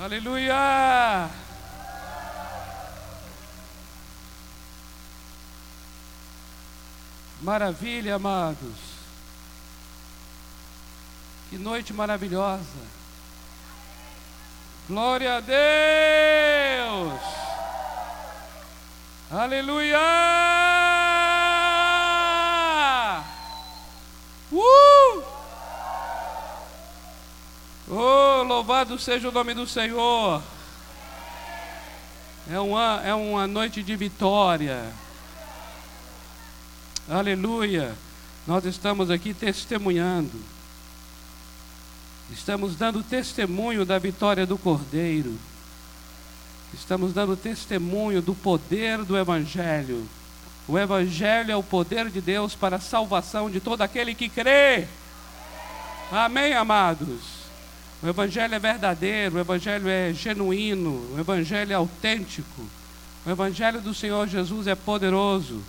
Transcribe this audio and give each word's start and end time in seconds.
Aleluia! 0.00 1.30
Maravilha, 7.40 8.16
amados. 8.16 8.94
Que 11.48 11.58
noite 11.58 11.92
maravilhosa. 11.92 12.64
Glória 14.88 15.36
a 15.36 15.40
Deus. 15.40 17.20
Aleluia! 19.30 20.53
Oh, 27.96 28.42
louvado 28.42 28.98
seja 28.98 29.28
o 29.28 29.32
nome 29.32 29.54
do 29.54 29.68
Senhor. 29.68 30.42
É 32.50 32.58
uma, 32.58 33.00
é 33.04 33.14
uma 33.14 33.46
noite 33.46 33.84
de 33.84 33.94
vitória. 33.94 34.92
Aleluia. 37.08 37.94
Nós 38.48 38.64
estamos 38.64 39.10
aqui 39.10 39.32
testemunhando. 39.32 40.32
Estamos 42.32 42.74
dando 42.74 43.00
testemunho 43.00 43.84
da 43.84 43.96
vitória 43.96 44.44
do 44.44 44.58
Cordeiro. 44.58 45.38
Estamos 46.72 47.12
dando 47.12 47.36
testemunho 47.36 48.20
do 48.20 48.34
poder 48.34 49.04
do 49.04 49.16
Evangelho. 49.16 50.04
O 50.66 50.76
Evangelho 50.76 51.52
é 51.52 51.56
o 51.56 51.62
poder 51.62 52.10
de 52.10 52.20
Deus 52.20 52.56
para 52.56 52.74
a 52.74 52.80
salvação 52.80 53.48
de 53.48 53.60
todo 53.60 53.82
aquele 53.82 54.16
que 54.16 54.28
crê. 54.28 54.88
Amém, 56.10 56.54
amados? 56.54 57.33
O 58.04 58.06
Evangelho 58.06 58.54
é 58.54 58.58
verdadeiro, 58.58 59.36
o 59.36 59.40
Evangelho 59.40 59.88
é 59.88 60.12
genuíno, 60.12 61.14
o 61.14 61.18
Evangelho 61.18 61.72
é 61.72 61.74
autêntico. 61.74 62.68
O 63.24 63.30
Evangelho 63.30 63.80
do 63.80 63.94
Senhor 63.94 64.28
Jesus 64.28 64.66
é 64.66 64.74
poderoso. 64.74 65.62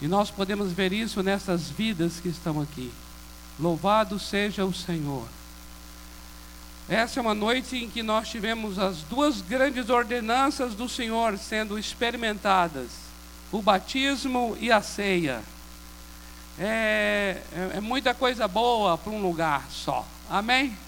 E 0.00 0.06
nós 0.06 0.30
podemos 0.30 0.70
ver 0.70 0.92
isso 0.92 1.20
nessas 1.20 1.68
vidas 1.68 2.20
que 2.20 2.28
estão 2.28 2.60
aqui. 2.60 2.92
Louvado 3.58 4.20
seja 4.20 4.64
o 4.64 4.72
Senhor. 4.72 5.26
Essa 6.88 7.18
é 7.18 7.20
uma 7.20 7.34
noite 7.34 7.76
em 7.76 7.90
que 7.90 8.04
nós 8.04 8.28
tivemos 8.28 8.78
as 8.78 8.98
duas 9.02 9.40
grandes 9.40 9.90
ordenanças 9.90 10.74
do 10.74 10.88
Senhor 10.88 11.36
sendo 11.38 11.76
experimentadas: 11.76 12.86
o 13.50 13.60
batismo 13.60 14.56
e 14.60 14.70
a 14.70 14.80
ceia. 14.80 15.42
É, 16.56 17.42
é, 17.52 17.70
é 17.78 17.80
muita 17.80 18.14
coisa 18.14 18.46
boa 18.46 18.96
para 18.96 19.12
um 19.12 19.20
lugar 19.20 19.66
só. 19.72 20.06
Amém? 20.30 20.86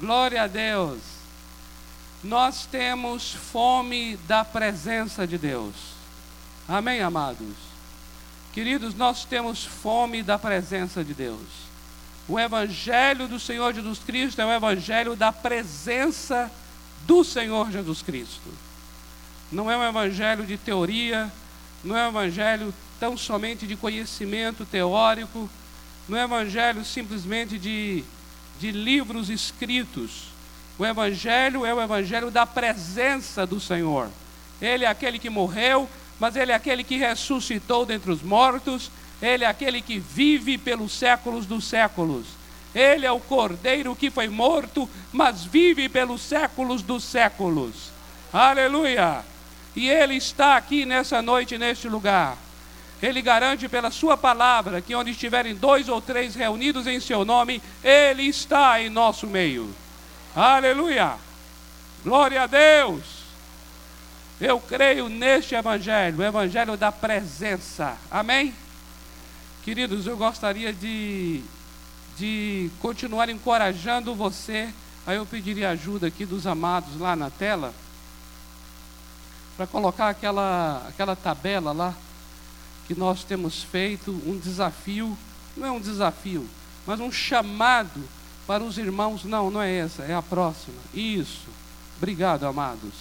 Glória 0.00 0.42
a 0.42 0.46
Deus. 0.46 1.00
Nós 2.22 2.66
temos 2.66 3.32
fome 3.32 4.16
da 4.28 4.44
presença 4.44 5.26
de 5.26 5.36
Deus. 5.36 5.74
Amém, 6.68 7.00
amados? 7.00 7.54
Queridos, 8.52 8.94
nós 8.94 9.24
temos 9.24 9.64
fome 9.64 10.22
da 10.22 10.38
presença 10.38 11.02
de 11.02 11.14
Deus. 11.14 11.40
O 12.28 12.38
Evangelho 12.38 13.26
do 13.26 13.40
Senhor 13.40 13.74
Jesus 13.74 13.98
Cristo 13.98 14.40
é 14.40 14.46
o 14.46 14.52
Evangelho 14.52 15.16
da 15.16 15.32
presença 15.32 16.50
do 17.06 17.24
Senhor 17.24 17.70
Jesus 17.70 18.02
Cristo. 18.02 18.48
Não 19.50 19.70
é 19.70 19.76
um 19.76 19.88
Evangelho 19.88 20.46
de 20.46 20.56
teoria, 20.56 21.30
não 21.82 21.96
é 21.96 22.06
um 22.06 22.10
Evangelho 22.10 22.72
tão 23.00 23.16
somente 23.16 23.66
de 23.66 23.76
conhecimento 23.76 24.64
teórico, 24.64 25.50
não 26.08 26.16
é 26.16 26.22
um 26.22 26.24
Evangelho 26.24 26.84
simplesmente 26.84 27.58
de, 27.58 28.04
de 28.58 28.70
livros 28.70 29.30
escritos. 29.30 30.32
O 30.78 30.86
Evangelho 30.86 31.64
é 31.66 31.72
o 31.74 31.80
Evangelho 31.80 32.30
da 32.30 32.46
presença 32.46 33.46
do 33.46 33.60
Senhor. 33.60 34.08
Ele 34.60 34.84
é 34.84 34.88
aquele 34.88 35.18
que 35.18 35.28
morreu, 35.30 35.88
mas 36.18 36.36
Ele 36.36 36.52
é 36.52 36.54
aquele 36.54 36.84
que 36.84 36.96
ressuscitou 36.96 37.84
dentre 37.84 38.10
os 38.10 38.22
mortos, 38.22 38.90
Ele 39.20 39.44
é 39.44 39.46
aquele 39.46 39.82
que 39.82 39.98
vive 39.98 40.56
pelos 40.56 40.92
séculos 40.92 41.46
dos 41.46 41.64
séculos. 41.64 42.26
Ele 42.74 43.04
é 43.04 43.12
o 43.12 43.20
cordeiro 43.20 43.94
que 43.94 44.10
foi 44.10 44.28
morto, 44.28 44.88
mas 45.12 45.44
vive 45.44 45.88
pelos 45.88 46.22
séculos 46.22 46.82
dos 46.82 47.04
séculos. 47.04 47.90
Aleluia! 48.32 49.24
E 49.76 49.88
Ele 49.88 50.14
está 50.14 50.56
aqui 50.56 50.86
nessa 50.86 51.20
noite, 51.20 51.58
neste 51.58 51.88
lugar. 51.88 52.36
Ele 53.02 53.20
garante 53.20 53.68
pela 53.68 53.90
Sua 53.90 54.16
palavra 54.16 54.80
que 54.80 54.94
onde 54.94 55.10
estiverem 55.10 55.56
dois 55.56 55.88
ou 55.88 56.00
três 56.00 56.36
reunidos 56.36 56.86
em 56.86 57.00
Seu 57.00 57.24
nome, 57.24 57.60
Ele 57.82 58.22
está 58.22 58.80
em 58.80 58.88
nosso 58.88 59.26
meio. 59.26 59.74
Aleluia! 60.36 61.16
Glória 62.04 62.42
a 62.42 62.46
Deus! 62.46 63.22
Eu 64.40 64.60
creio 64.60 65.08
neste 65.08 65.54
Evangelho, 65.54 66.18
o 66.18 66.24
Evangelho 66.24 66.76
da 66.76 66.92
presença. 66.92 67.96
Amém? 68.10 68.54
Queridos, 69.64 70.06
eu 70.06 70.16
gostaria 70.16 70.72
de, 70.72 71.42
de 72.16 72.70
continuar 72.80 73.28
encorajando 73.28 74.14
você. 74.14 74.72
Aí 75.06 75.16
eu 75.16 75.26
pediria 75.26 75.70
ajuda 75.70 76.06
aqui 76.06 76.24
dos 76.24 76.46
amados 76.46 76.98
lá 76.98 77.14
na 77.14 77.30
tela. 77.30 77.74
Para 79.56 79.66
colocar 79.66 80.08
aquela, 80.08 80.84
aquela 80.88 81.14
tabela 81.14 81.72
lá 81.72 81.94
que 82.92 82.98
nós 82.98 83.24
temos 83.24 83.62
feito, 83.62 84.10
um 84.26 84.38
desafio, 84.38 85.16
não 85.56 85.66
é 85.66 85.70
um 85.70 85.80
desafio, 85.80 86.46
mas 86.86 87.00
um 87.00 87.10
chamado 87.10 88.02
para 88.46 88.62
os 88.62 88.76
irmãos. 88.76 89.24
Não, 89.24 89.50
não 89.50 89.62
é 89.62 89.78
essa, 89.78 90.02
é 90.02 90.14
a 90.14 90.22
próxima. 90.22 90.76
Isso. 90.92 91.48
Obrigado, 91.96 92.44
amados. 92.44 92.92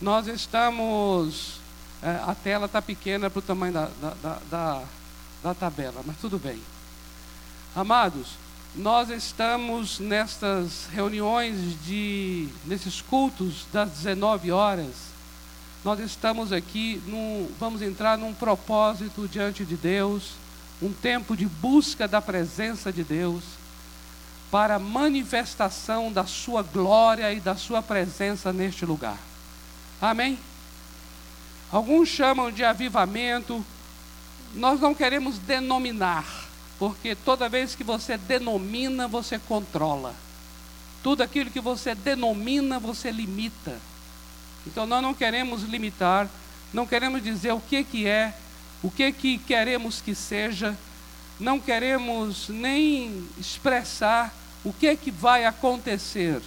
Nós 0.00 0.26
estamos. 0.26 1.60
É, 2.02 2.20
a 2.26 2.34
tela 2.34 2.66
está 2.66 2.82
pequena 2.82 3.30
para 3.30 3.38
o 3.38 3.42
tamanho 3.42 3.72
da, 3.72 3.88
da, 4.00 4.38
da, 4.50 4.82
da 5.42 5.54
tabela, 5.54 6.02
mas 6.04 6.16
tudo 6.18 6.38
bem. 6.38 6.60
Amados, 7.74 8.32
nós 8.74 9.08
estamos 9.08 10.00
nestas 10.00 10.86
reuniões 10.90 11.56
de. 11.84 12.48
nesses 12.64 13.00
cultos 13.00 13.66
das 13.72 13.90
19 13.90 14.50
horas. 14.50 15.15
Nós 15.86 16.00
estamos 16.00 16.52
aqui, 16.52 17.00
vamos 17.60 17.80
entrar 17.80 18.18
num 18.18 18.34
propósito 18.34 19.28
diante 19.28 19.64
de 19.64 19.76
Deus, 19.76 20.32
um 20.82 20.92
tempo 20.92 21.36
de 21.36 21.46
busca 21.46 22.08
da 22.08 22.20
presença 22.20 22.92
de 22.92 23.04
Deus, 23.04 23.44
para 24.50 24.80
manifestação 24.80 26.12
da 26.12 26.26
Sua 26.26 26.60
glória 26.60 27.32
e 27.32 27.38
da 27.38 27.54
Sua 27.54 27.80
presença 27.82 28.52
neste 28.52 28.84
lugar. 28.84 29.16
Amém? 30.02 30.36
Alguns 31.70 32.08
chamam 32.08 32.50
de 32.50 32.64
avivamento. 32.64 33.64
Nós 34.56 34.80
não 34.80 34.92
queremos 34.92 35.38
denominar, 35.38 36.48
porque 36.80 37.14
toda 37.14 37.48
vez 37.48 37.76
que 37.76 37.84
você 37.84 38.18
denomina, 38.18 39.06
você 39.06 39.38
controla. 39.38 40.16
Tudo 41.00 41.22
aquilo 41.22 41.48
que 41.48 41.60
você 41.60 41.94
denomina, 41.94 42.80
você 42.80 43.12
limita. 43.12 43.78
Então 44.66 44.86
nós 44.86 45.02
não 45.02 45.14
queremos 45.14 45.62
limitar, 45.62 46.28
não 46.72 46.86
queremos 46.86 47.22
dizer 47.22 47.52
o 47.52 47.60
que 47.60 47.84
que 47.84 48.06
é, 48.06 48.34
o 48.82 48.90
que 48.90 49.12
que 49.12 49.38
queremos 49.38 50.00
que 50.00 50.14
seja, 50.14 50.76
não 51.38 51.60
queremos 51.60 52.48
nem 52.48 53.26
expressar 53.38 54.34
o 54.64 54.72
que 54.72 54.96
que 54.96 55.10
vai 55.10 55.44
acontecer. 55.44 56.42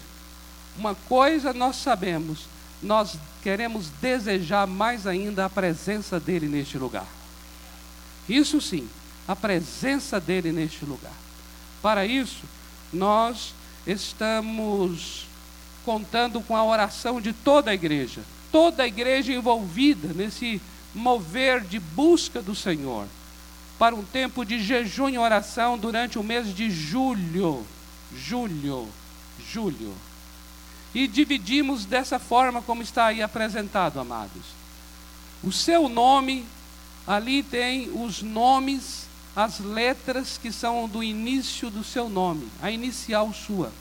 Uma 0.78 0.94
coisa 0.94 1.54
nós 1.54 1.78
sabemos, 1.78 2.48
nós 2.82 3.18
queremos 3.42 3.90
desejar 4.02 4.68
mais 4.68 5.08
ainda 5.08 5.46
a 5.46 5.50
presença 5.50 6.20
dele 6.20 6.48
neste 6.48 6.78
lugar. 6.78 7.08
Isso 8.28 8.60
sim, 8.60 8.88
a 9.28 9.36
presença 9.36 10.20
dele 10.20 10.52
neste 10.52 10.86
lugar. 10.86 11.14
Para 11.82 12.06
isso, 12.06 12.44
nós 12.92 13.54
estamos 13.88 15.29
contando 15.86 16.42
com 16.42 16.56
a 16.56 16.64
oração 16.64 17.20
de 17.20 17.34
toda 17.34 17.72
a 17.72 17.74
igreja, 17.74 18.22
toda 18.52 18.84
a 18.84 18.88
igreja 18.88 19.34
envolvida 19.34 20.14
nesse 20.14 20.62
mover 20.94 21.62
de 21.62 21.80
busca 21.80 22.42
do 22.42 22.56
Senhor, 22.56 23.08
para 23.78 23.96
um 23.96 24.04
tempo 24.04 24.44
de 24.44 24.60
jejum 24.60 25.10
e 25.10 25.18
oração 25.18 25.78
durante 25.78 26.20
o 26.20 26.24
mês 26.24 26.54
de 26.54 26.70
julho. 26.70 27.66
Julho, 28.16 28.88
julho 29.52 29.94
e 30.94 31.08
dividimos 31.08 31.86
dessa 31.86 32.18
forma 32.18 32.62
como 32.62 32.82
está 32.82 33.08
aí 33.08 33.22
apresentado, 33.22 34.00
amados. 34.00 34.44
O 35.44 35.52
seu 35.52 35.88
nome, 35.88 36.46
ali 37.06 37.44
tem 37.44 37.90
os 37.90 38.22
nomes, 38.22 39.08
as 39.36 39.60
letras 39.60 40.38
que 40.38 40.52
são 40.52 40.88
do 40.88 41.04
início 41.04 41.70
do 41.70 41.84
seu 41.84 42.10
nome, 42.10 42.48
a 42.62 42.72
inicial 42.72 43.32
sua. 43.34 43.72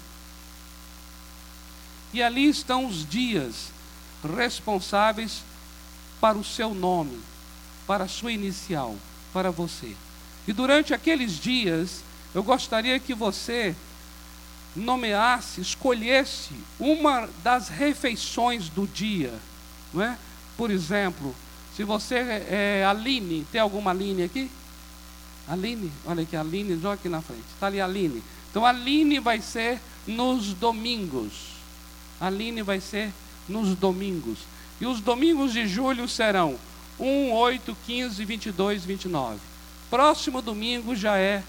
E 2.13 2.23
ali 2.23 2.49
estão 2.49 2.87
os 2.87 3.09
dias 3.09 3.71
responsáveis 4.37 5.43
para 6.21 6.37
o 6.37 6.45
seu 6.45 6.75
nome, 6.75 7.19
para 7.87 8.05
a 8.05 8.09
sua 8.09 8.33
inicial, 8.33 8.97
para 9.33 9.51
você. 9.51 9.95
E 10.47 10.53
durante 10.53 10.95
aqueles 10.95 11.39
dias, 11.39 12.03
eu 12.35 12.43
gostaria 12.43 12.99
que 12.99 13.15
você 13.15 13.75
nomeasse, 14.75 15.61
escolhesse 15.61 16.55
uma 16.79 17.29
das 17.43 17.69
refeições 17.69 18.69
do 18.69 18.87
dia, 18.87 19.35
não 19.93 20.03
é? 20.03 20.19
Por 20.57 20.71
exemplo, 20.71 21.35
se 21.77 21.85
você 21.85 22.17
é 22.17 22.85
Aline, 22.89 23.47
tem 23.53 23.61
alguma 23.61 23.91
Aline 23.91 24.25
aqui? 24.25 24.51
Aline, 25.47 25.91
olha 26.05 26.23
aqui, 26.23 26.37
Aline, 26.37 26.79
joga 26.81 26.95
aqui 26.95 27.09
na 27.09 27.23
frente. 27.23 27.45
Está 27.55 27.69
ali 27.69 27.81
Aline. 27.81 28.23
Então 28.51 28.67
Aline 28.67 29.19
vai 29.21 29.41
ser 29.41 29.81
nos 30.07 30.53
domingos. 30.55 31.58
Aline 32.21 32.63
vai 32.63 32.81
ser 32.81 33.13
nos 33.49 33.75
domingos. 33.75 34.39
E 34.81 34.87
os 34.87 35.01
domingos 35.01 35.53
de 35.53 35.67
julho 35.67 36.09
serão 36.09 36.59
1, 36.99 37.33
8, 37.33 37.77
15, 37.87 38.25
22, 38.25 38.85
29. 38.85 39.39
Próximo 39.91 40.43
domingo 40.43 40.95
já 40.95 41.17
é 41.17 41.43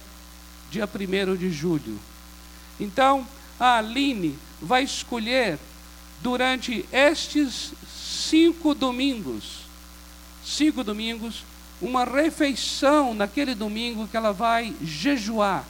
dia 0.72 0.88
1 0.88 1.36
de 1.36 1.52
julho. 1.52 2.00
Então, 2.80 3.28
a 3.60 3.78
Aline 3.78 4.38
vai 4.62 4.84
escolher 4.84 5.60
durante 6.22 6.86
estes 6.92 7.74
cinco 8.30 8.74
domingos, 8.74 9.62
cinco 10.46 10.84
domingos, 10.84 11.44
uma 11.82 12.04
refeição 12.04 13.14
naquele 13.14 13.56
domingo 13.56 14.08
que 14.08 14.18
ela 14.18 14.32
vai 14.32 14.76
jejuar. 14.82 15.66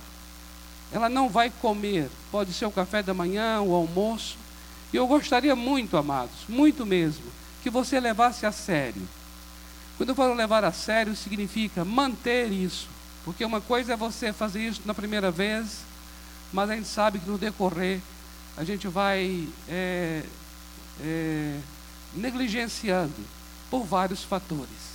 Ela 0.92 1.08
não 1.08 1.30
vai 1.30 1.52
comer, 1.62 2.10
pode 2.32 2.52
ser 2.52 2.66
o 2.66 2.72
café 2.72 3.04
da 3.04 3.14
manhã, 3.14 3.62
o 3.62 3.74
almoço. 3.74 4.38
E 4.92 4.98
eu 4.98 5.08
gostaria 5.08 5.56
muito, 5.56 5.98
amados, 5.98 6.36
muito 6.48 6.86
mesmo, 6.86 7.26
que 7.62 7.70
você 7.70 8.00
levasse 8.00 8.46
a 8.46 8.52
sério. 8.52 9.08
Quando 9.98 10.10
eu 10.10 10.16
falo 10.16 10.34
levar 10.34 10.64
a 10.64 10.72
sério, 10.72 11.16
significa 11.16 11.84
manter 11.84 12.52
isso. 12.52 12.88
Porque 13.24 13.44
uma 13.44 13.62
coisa 13.62 13.94
é 13.94 13.98
você 13.98 14.32
fazer 14.32 14.66
isso 14.66 14.82
na 14.86 14.94
primeira 14.94 15.30
vez, 15.30 15.80
mas 16.52 16.70
a 16.70 16.76
gente 16.76 16.88
sabe 16.88 17.20
que 17.20 17.30
no 17.30 17.38
decorrer 17.38 18.00
a 18.58 18.64
gente 18.64 18.88
vai 18.88 19.48
é, 19.68 20.24
é, 21.02 21.60
negligenciando 22.16 23.14
por 23.70 23.84
vários 23.84 24.24
fatores. 24.24 24.90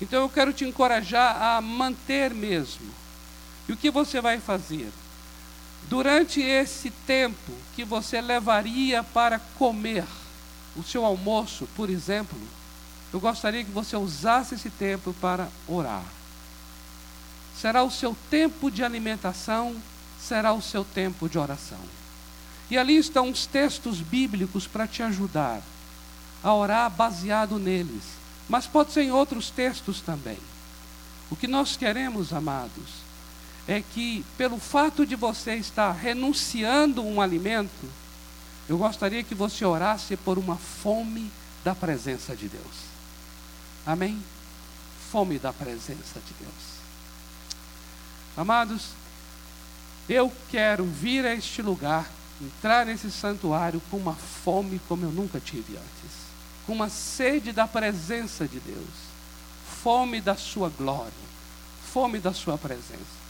Então 0.00 0.22
eu 0.22 0.28
quero 0.28 0.52
te 0.52 0.64
encorajar 0.64 1.40
a 1.42 1.60
manter 1.60 2.32
mesmo. 2.32 2.86
E 3.68 3.72
o 3.72 3.76
que 3.76 3.90
você 3.90 4.20
vai 4.20 4.38
fazer? 4.38 4.90
Durante 5.88 6.40
esse 6.40 6.90
tempo 6.90 7.52
que 7.74 7.84
você 7.84 8.20
levaria 8.20 9.02
para 9.02 9.38
comer 9.58 10.04
o 10.76 10.82
seu 10.82 11.04
almoço, 11.04 11.68
por 11.76 11.90
exemplo, 11.90 12.38
eu 13.12 13.20
gostaria 13.20 13.64
que 13.64 13.70
você 13.70 13.96
usasse 13.96 14.54
esse 14.54 14.70
tempo 14.70 15.14
para 15.20 15.48
orar. 15.68 16.04
Será 17.56 17.82
o 17.82 17.90
seu 17.90 18.16
tempo 18.28 18.70
de 18.70 18.82
alimentação, 18.82 19.76
será 20.20 20.52
o 20.52 20.62
seu 20.62 20.84
tempo 20.84 21.28
de 21.28 21.38
oração. 21.38 21.78
E 22.70 22.78
ali 22.78 22.96
estão 22.96 23.30
os 23.30 23.46
textos 23.46 24.00
bíblicos 24.00 24.66
para 24.66 24.88
te 24.88 25.02
ajudar 25.02 25.62
a 26.42 26.54
orar 26.54 26.90
baseado 26.90 27.58
neles. 27.58 28.02
Mas 28.48 28.66
pode 28.66 28.92
ser 28.92 29.02
em 29.02 29.12
outros 29.12 29.50
textos 29.50 30.00
também. 30.00 30.38
O 31.30 31.36
que 31.36 31.46
nós 31.46 31.76
queremos, 31.76 32.32
amados, 32.32 33.03
é 33.66 33.80
que 33.80 34.24
pelo 34.36 34.58
fato 34.58 35.06
de 35.06 35.16
você 35.16 35.54
estar 35.54 35.92
renunciando 35.92 37.02
um 37.02 37.20
alimento, 37.20 37.88
eu 38.68 38.78
gostaria 38.78 39.22
que 39.22 39.34
você 39.34 39.64
orasse 39.64 40.16
por 40.16 40.38
uma 40.38 40.56
fome 40.56 41.30
da 41.62 41.74
presença 41.74 42.36
de 42.36 42.48
Deus. 42.48 42.94
Amém? 43.86 44.22
Fome 45.10 45.38
da 45.38 45.52
presença 45.52 46.20
de 46.20 46.34
Deus. 46.40 46.74
Amados, 48.36 48.88
eu 50.08 50.32
quero 50.50 50.84
vir 50.84 51.24
a 51.24 51.34
este 51.34 51.62
lugar, 51.62 52.10
entrar 52.40 52.84
nesse 52.84 53.10
santuário 53.10 53.80
com 53.90 53.96
uma 53.96 54.14
fome 54.14 54.80
como 54.88 55.04
eu 55.04 55.10
nunca 55.10 55.40
tive 55.40 55.76
antes, 55.76 56.12
com 56.66 56.72
uma 56.72 56.88
sede 56.88 57.52
da 57.52 57.66
presença 57.66 58.46
de 58.46 58.60
Deus, 58.60 58.88
fome 59.82 60.20
da 60.20 60.34
Sua 60.34 60.68
glória, 60.68 61.12
fome 61.92 62.18
da 62.18 62.32
Sua 62.32 62.58
presença. 62.58 63.24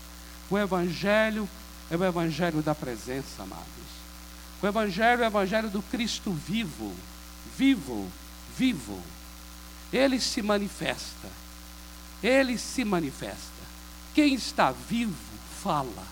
O 0.50 0.58
Evangelho 0.58 1.48
é 1.90 1.96
o 1.96 2.04
Evangelho 2.04 2.62
da 2.62 2.74
presença, 2.74 3.42
amados. 3.42 3.64
O 4.62 4.66
Evangelho 4.66 5.22
é 5.22 5.26
o 5.26 5.28
Evangelho 5.28 5.70
do 5.70 5.82
Cristo 5.82 6.32
vivo, 6.32 6.92
vivo, 7.56 8.10
vivo. 8.56 9.02
Ele 9.92 10.20
se 10.20 10.42
manifesta. 10.42 11.28
Ele 12.22 12.58
se 12.58 12.84
manifesta. 12.84 13.64
Quem 14.14 14.34
está 14.34 14.70
vivo, 14.70 15.14
fala. 15.62 16.06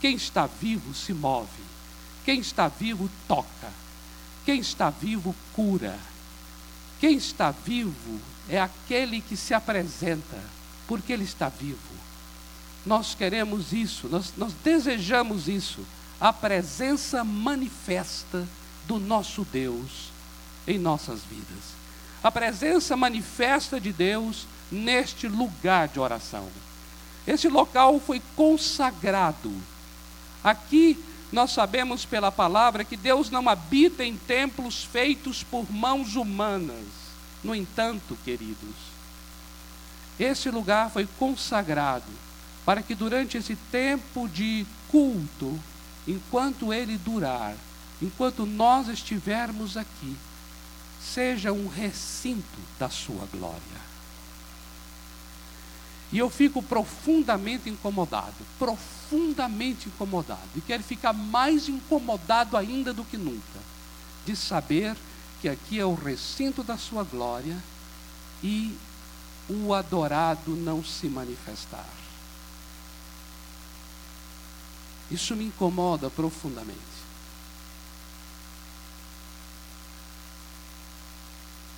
Quem 0.00 0.16
está 0.16 0.46
vivo, 0.46 0.94
se 0.94 1.12
move. 1.12 1.62
Quem 2.24 2.40
está 2.40 2.68
vivo, 2.68 3.10
toca. 3.26 3.70
Quem 4.44 4.60
está 4.60 4.90
vivo, 4.90 5.34
cura. 5.52 5.98
Quem 7.00 7.16
está 7.16 7.50
vivo 7.50 8.20
é 8.48 8.60
aquele 8.60 9.20
que 9.20 9.36
se 9.36 9.54
apresenta, 9.54 10.38
porque 10.86 11.12
ele 11.12 11.24
está 11.24 11.48
vivo. 11.48 12.01
Nós 12.84 13.14
queremos 13.14 13.72
isso, 13.72 14.08
nós, 14.08 14.32
nós 14.36 14.52
desejamos 14.64 15.46
isso, 15.48 15.80
a 16.20 16.32
presença 16.32 17.22
manifesta 17.22 18.46
do 18.86 18.98
nosso 18.98 19.44
Deus 19.44 20.10
em 20.66 20.78
nossas 20.78 21.20
vidas. 21.22 21.82
A 22.22 22.30
presença 22.30 22.96
manifesta 22.96 23.80
de 23.80 23.92
Deus 23.92 24.46
neste 24.70 25.28
lugar 25.28 25.88
de 25.88 26.00
oração. 26.00 26.48
Este 27.26 27.48
local 27.48 28.00
foi 28.00 28.20
consagrado. 28.34 29.52
Aqui 30.42 31.02
nós 31.32 31.52
sabemos 31.52 32.04
pela 32.04 32.30
palavra 32.30 32.84
que 32.84 32.96
Deus 32.96 33.30
não 33.30 33.48
habita 33.48 34.04
em 34.04 34.16
templos 34.16 34.84
feitos 34.84 35.42
por 35.42 35.70
mãos 35.72 36.14
humanas. 36.14 36.86
No 37.42 37.54
entanto, 37.54 38.16
queridos, 38.24 38.74
esse 40.18 40.50
lugar 40.50 40.90
foi 40.90 41.08
consagrado 41.18 42.21
para 42.64 42.82
que 42.82 42.94
durante 42.94 43.36
esse 43.36 43.56
tempo 43.70 44.28
de 44.28 44.66
culto, 44.90 45.58
enquanto 46.06 46.72
ele 46.72 46.96
durar, 46.96 47.54
enquanto 48.00 48.46
nós 48.46 48.88
estivermos 48.88 49.76
aqui, 49.76 50.16
seja 51.02 51.52
um 51.52 51.68
recinto 51.68 52.58
da 52.78 52.88
sua 52.88 53.26
glória. 53.32 53.82
E 56.12 56.18
eu 56.18 56.28
fico 56.28 56.62
profundamente 56.62 57.70
incomodado, 57.70 58.34
profundamente 58.58 59.88
incomodado, 59.88 60.48
e 60.54 60.60
quero 60.60 60.82
ficar 60.82 61.12
mais 61.12 61.68
incomodado 61.68 62.56
ainda 62.56 62.92
do 62.92 63.02
que 63.02 63.16
nunca, 63.16 63.60
de 64.26 64.36
saber 64.36 64.94
que 65.40 65.48
aqui 65.48 65.80
é 65.80 65.84
o 65.84 65.94
recinto 65.94 66.62
da 66.62 66.76
sua 66.76 67.02
glória 67.02 67.56
e 68.42 68.76
o 69.48 69.72
adorado 69.72 70.54
não 70.54 70.84
se 70.84 71.08
manifestar. 71.08 72.01
Isso 75.12 75.36
me 75.36 75.44
incomoda 75.44 76.08
profundamente. 76.08 76.80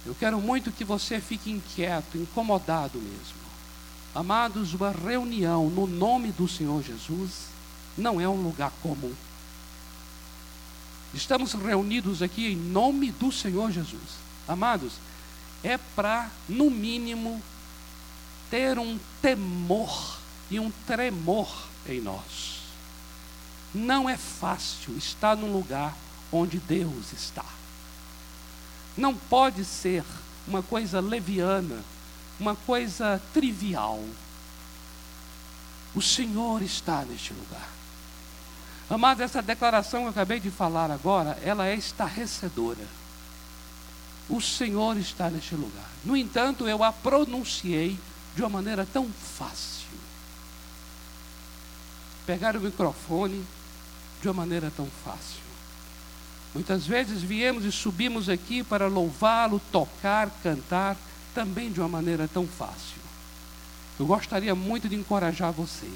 Eu 0.06 0.14
quero 0.14 0.40
muito 0.40 0.70
que 0.70 0.84
você 0.84 1.20
fique 1.20 1.50
inquieto, 1.50 2.16
incomodado 2.16 2.98
mesmo. 2.98 3.44
Amados, 4.14 4.72
uma 4.74 4.92
reunião 4.92 5.68
no 5.68 5.86
nome 5.86 6.30
do 6.30 6.46
Senhor 6.46 6.80
Jesus 6.82 7.48
não 7.98 8.20
é 8.20 8.28
um 8.28 8.40
lugar 8.40 8.70
comum. 8.82 9.12
Estamos 11.12 11.54
reunidos 11.54 12.22
aqui 12.22 12.52
em 12.52 12.56
nome 12.56 13.10
do 13.10 13.32
Senhor 13.32 13.72
Jesus. 13.72 14.18
Amados, 14.46 14.92
é 15.62 15.76
para, 15.76 16.30
no 16.48 16.70
mínimo, 16.70 17.42
ter 18.48 18.78
um 18.78 18.98
temor 19.20 20.18
e 20.50 20.60
um 20.60 20.70
tremor 20.86 21.50
em 21.88 22.00
nós. 22.00 22.63
Não 23.74 24.08
é 24.08 24.16
fácil 24.16 24.96
estar 24.96 25.36
num 25.36 25.52
lugar 25.52 25.96
onde 26.30 26.58
Deus 26.58 27.12
está. 27.12 27.44
Não 28.96 29.14
pode 29.14 29.64
ser 29.64 30.04
uma 30.46 30.62
coisa 30.62 31.00
leviana, 31.00 31.82
uma 32.38 32.54
coisa 32.54 33.20
trivial. 33.32 34.02
O 35.94 36.00
Senhor 36.00 36.62
está 36.62 37.04
neste 37.04 37.32
lugar. 37.32 37.68
Amado, 38.88 39.22
essa 39.22 39.40
declaração 39.40 40.00
que 40.00 40.06
eu 40.06 40.10
acabei 40.10 40.38
de 40.38 40.50
falar 40.50 40.90
agora, 40.90 41.38
ela 41.42 41.66
é 41.66 41.74
estarrecedora. 41.74 42.86
O 44.28 44.40
Senhor 44.40 44.96
está 44.98 45.30
neste 45.30 45.54
lugar. 45.54 45.88
No 46.04 46.16
entanto, 46.16 46.68
eu 46.68 46.82
a 46.82 46.92
pronunciei 46.92 47.98
de 48.34 48.42
uma 48.42 48.48
maneira 48.48 48.86
tão 48.86 49.08
fácil. 49.08 49.84
Pegar 52.26 52.56
o 52.56 52.60
microfone, 52.60 53.44
de 54.24 54.28
uma 54.28 54.34
maneira 54.34 54.72
tão 54.74 54.86
fácil. 55.04 55.42
Muitas 56.54 56.86
vezes 56.86 57.20
viemos 57.20 57.64
e 57.64 57.70
subimos 57.70 58.30
aqui 58.30 58.64
para 58.64 58.86
louvá-lo, 58.86 59.60
tocar, 59.70 60.30
cantar, 60.42 60.96
também 61.34 61.70
de 61.70 61.78
uma 61.80 61.88
maneira 61.88 62.26
tão 62.26 62.46
fácil. 62.46 63.02
Eu 64.00 64.06
gostaria 64.06 64.54
muito 64.54 64.88
de 64.88 64.94
encorajar 64.94 65.52
você, 65.52 65.90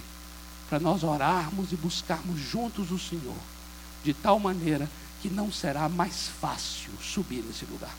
para 0.68 0.78
nós 0.78 1.02
orarmos 1.04 1.72
e 1.72 1.76
buscarmos 1.76 2.38
juntos 2.38 2.90
o 2.90 2.98
Senhor, 2.98 3.36
de 4.04 4.12
tal 4.12 4.38
maneira 4.38 4.90
que 5.22 5.30
não 5.30 5.50
será 5.50 5.88
mais 5.88 6.28
fácil 6.28 6.90
subir 7.00 7.42
nesse 7.42 7.64
lugar. 7.64 7.94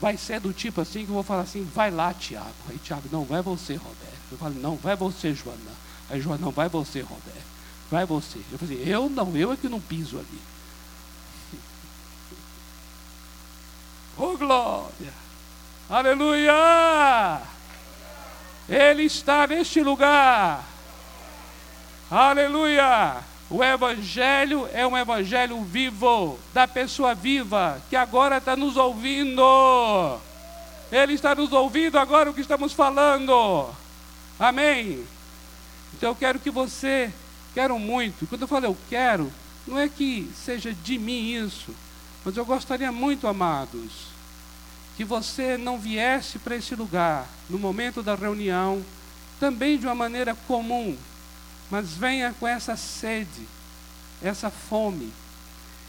Vai 0.00 0.16
ser 0.16 0.40
do 0.40 0.52
tipo 0.52 0.80
assim 0.80 1.04
que 1.04 1.10
eu 1.10 1.14
vou 1.14 1.22
falar 1.22 1.42
assim, 1.42 1.62
vai 1.62 1.92
lá, 1.92 2.12
Tiago. 2.12 2.48
Aí 2.68 2.78
Tiago, 2.78 3.08
não, 3.12 3.24
vai 3.24 3.40
você, 3.40 3.76
Roberto. 3.76 4.32
Eu 4.32 4.38
falo, 4.38 4.54
não, 4.54 4.74
vai 4.76 4.96
você, 4.96 5.32
Joana. 5.32 5.60
Aí 6.10 6.20
Joana, 6.20 6.44
não, 6.44 6.50
vai 6.50 6.68
você, 6.68 7.02
Roberto. 7.02 7.47
Vai 7.90 8.04
você. 8.04 8.40
Eu 8.52 8.58
falei, 8.58 8.82
eu 8.86 9.08
não, 9.08 9.36
eu 9.36 9.52
é 9.52 9.56
que 9.56 9.68
não 9.68 9.80
piso 9.80 10.18
ali. 10.18 10.40
Oh 14.20 14.36
glória! 14.36 15.12
Aleluia! 15.88 17.40
Ele 18.68 19.04
está 19.04 19.46
neste 19.46 19.80
lugar. 19.80 20.64
Aleluia! 22.10 23.22
O 23.50 23.64
Evangelho 23.64 24.68
é 24.74 24.86
um 24.86 24.96
Evangelho 24.96 25.62
vivo, 25.62 26.38
da 26.52 26.68
pessoa 26.68 27.14
viva, 27.14 27.80
que 27.88 27.96
agora 27.96 28.36
está 28.36 28.54
nos 28.54 28.76
ouvindo. 28.76 30.20
Ele 30.92 31.14
está 31.14 31.34
nos 31.34 31.50
ouvindo 31.52 31.98
agora 31.98 32.30
o 32.30 32.34
que 32.34 32.42
estamos 32.42 32.74
falando. 32.74 33.70
Amém? 34.38 35.06
Então 35.94 36.10
eu 36.10 36.14
quero 36.14 36.38
que 36.38 36.50
você, 36.50 37.10
quero 37.58 37.76
muito, 37.76 38.24
quando 38.28 38.42
eu 38.42 38.46
falo 38.46 38.66
eu 38.66 38.76
quero, 38.88 39.32
não 39.66 39.76
é 39.76 39.88
que 39.88 40.30
seja 40.44 40.72
de 40.72 40.96
mim 40.96 41.32
isso, 41.32 41.74
mas 42.24 42.36
eu 42.36 42.44
gostaria 42.44 42.92
muito, 42.92 43.26
amados, 43.26 44.12
que 44.96 45.04
você 45.04 45.56
não 45.58 45.76
viesse 45.76 46.38
para 46.38 46.54
esse 46.54 46.76
lugar 46.76 47.26
no 47.50 47.58
momento 47.58 48.00
da 48.00 48.14
reunião, 48.14 48.80
também 49.40 49.76
de 49.76 49.86
uma 49.86 49.94
maneira 49.96 50.36
comum, 50.46 50.96
mas 51.68 51.94
venha 51.94 52.32
com 52.38 52.46
essa 52.46 52.76
sede, 52.76 53.48
essa 54.22 54.50
fome. 54.50 55.12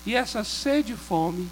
E 0.08 0.16
essa 0.16 0.44
sede 0.44 0.94
e 0.94 0.98
fome 0.98 1.48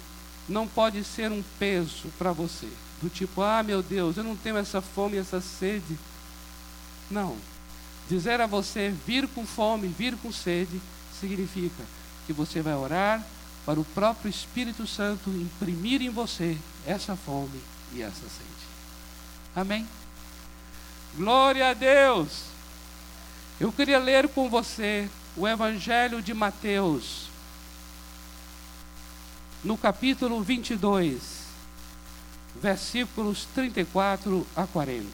não 0.48 0.66
pode 0.66 1.04
ser 1.04 1.30
um 1.30 1.44
peso 1.60 2.08
para 2.18 2.32
você, 2.32 2.66
do 3.00 3.08
tipo, 3.08 3.40
ah, 3.40 3.62
meu 3.62 3.84
Deus, 3.84 4.16
eu 4.16 4.24
não 4.24 4.34
tenho 4.34 4.56
essa 4.56 4.80
fome, 4.80 5.16
essa 5.16 5.40
sede. 5.40 5.96
Não. 7.08 7.36
Dizer 8.08 8.40
a 8.40 8.46
você 8.46 8.94
vir 9.06 9.28
com 9.28 9.46
fome, 9.46 9.86
vir 9.88 10.16
com 10.16 10.32
sede, 10.32 10.80
significa 11.20 11.84
que 12.26 12.32
você 12.32 12.62
vai 12.62 12.74
orar 12.74 13.24
para 13.66 13.78
o 13.78 13.84
próprio 13.84 14.30
Espírito 14.30 14.86
Santo 14.86 15.28
imprimir 15.28 16.00
em 16.00 16.08
você 16.08 16.56
essa 16.86 17.14
fome 17.14 17.60
e 17.92 18.00
essa 18.00 18.14
sede. 18.14 18.68
Amém? 19.54 19.86
Glória 21.16 21.68
a 21.68 21.74
Deus! 21.74 22.44
Eu 23.60 23.72
queria 23.72 23.98
ler 23.98 24.28
com 24.28 24.48
você 24.48 25.10
o 25.36 25.46
Evangelho 25.46 26.22
de 26.22 26.32
Mateus, 26.32 27.28
no 29.62 29.76
capítulo 29.76 30.42
22, 30.42 31.20
versículos 32.60 33.46
34 33.54 34.46
a 34.56 34.66
40. 34.66 35.08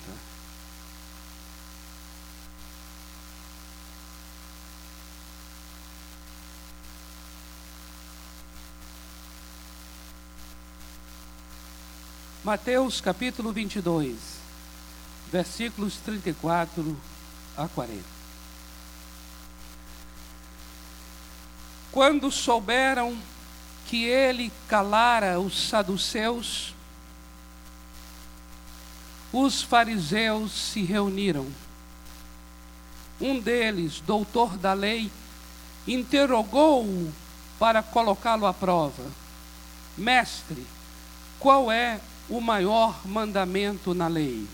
Mateus 12.44 13.00
capítulo 13.00 13.54
22, 13.54 14.18
versículos 15.32 15.96
34 15.96 16.94
a 17.56 17.66
40. 17.66 18.04
Quando 21.90 22.30
souberam 22.30 23.16
que 23.86 24.04
ele 24.04 24.52
calara 24.68 25.40
os 25.40 25.68
saduceus, 25.70 26.74
os 29.32 29.62
fariseus 29.62 30.52
se 30.52 30.82
reuniram. 30.82 31.50
Um 33.18 33.40
deles, 33.40 34.00
doutor 34.00 34.58
da 34.58 34.74
lei, 34.74 35.10
interrogou-o 35.88 37.10
para 37.58 37.82
colocá-lo 37.82 38.44
à 38.44 38.52
prova: 38.52 39.10
Mestre, 39.96 40.66
qual 41.40 41.72
é 41.72 41.98
o 42.28 42.40
maior 42.40 43.06
mandamento 43.06 43.94
na 43.94 44.08
lei? 44.08 44.46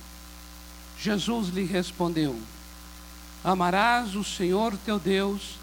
Jesus 0.98 1.48
lhe 1.48 1.64
respondeu: 1.64 2.38
Amarás 3.42 4.14
o 4.14 4.24
Senhor 4.24 4.76
teu 4.84 4.98
Deus 4.98 5.58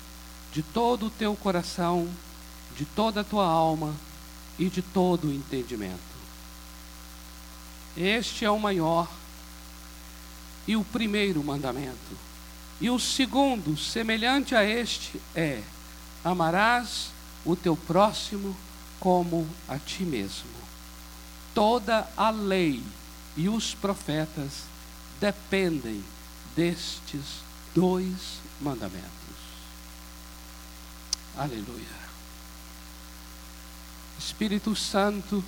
de 0.51 0.63
todo 0.63 1.07
o 1.07 1.11
teu 1.11 1.35
coração, 1.35 2.07
de 2.75 2.85
toda 2.85 3.21
a 3.21 3.23
tua 3.23 3.45
alma 3.45 3.93
e 4.57 4.69
de 4.69 4.81
todo 4.81 5.27
o 5.27 5.33
entendimento. 5.33 6.17
Este 7.95 8.45
é 8.45 8.49
o 8.49 8.59
maior 8.59 9.07
e 10.67 10.75
o 10.75 10.83
primeiro 10.83 11.43
mandamento. 11.43 12.17
E 12.79 12.89
o 12.89 12.99
segundo, 12.99 13.75
semelhante 13.77 14.53
a 14.53 14.63
este, 14.63 15.19
é: 15.35 15.61
amarás 16.23 17.11
o 17.45 17.55
teu 17.55 17.75
próximo 17.75 18.55
como 18.99 19.47
a 19.67 19.79
ti 19.79 20.03
mesmo. 20.03 20.56
Toda 21.57 22.07
a 22.15 22.29
lei 22.29 22.83
e 23.35 23.49
os 23.49 23.73
profetas 23.73 24.65
dependem 25.19 26.03
destes 26.55 27.41
dois 27.73 28.39
mandamentos. 28.61 29.07
Aleluia. 31.35 31.97
Espírito 34.19 34.75
Santo, 34.75 35.43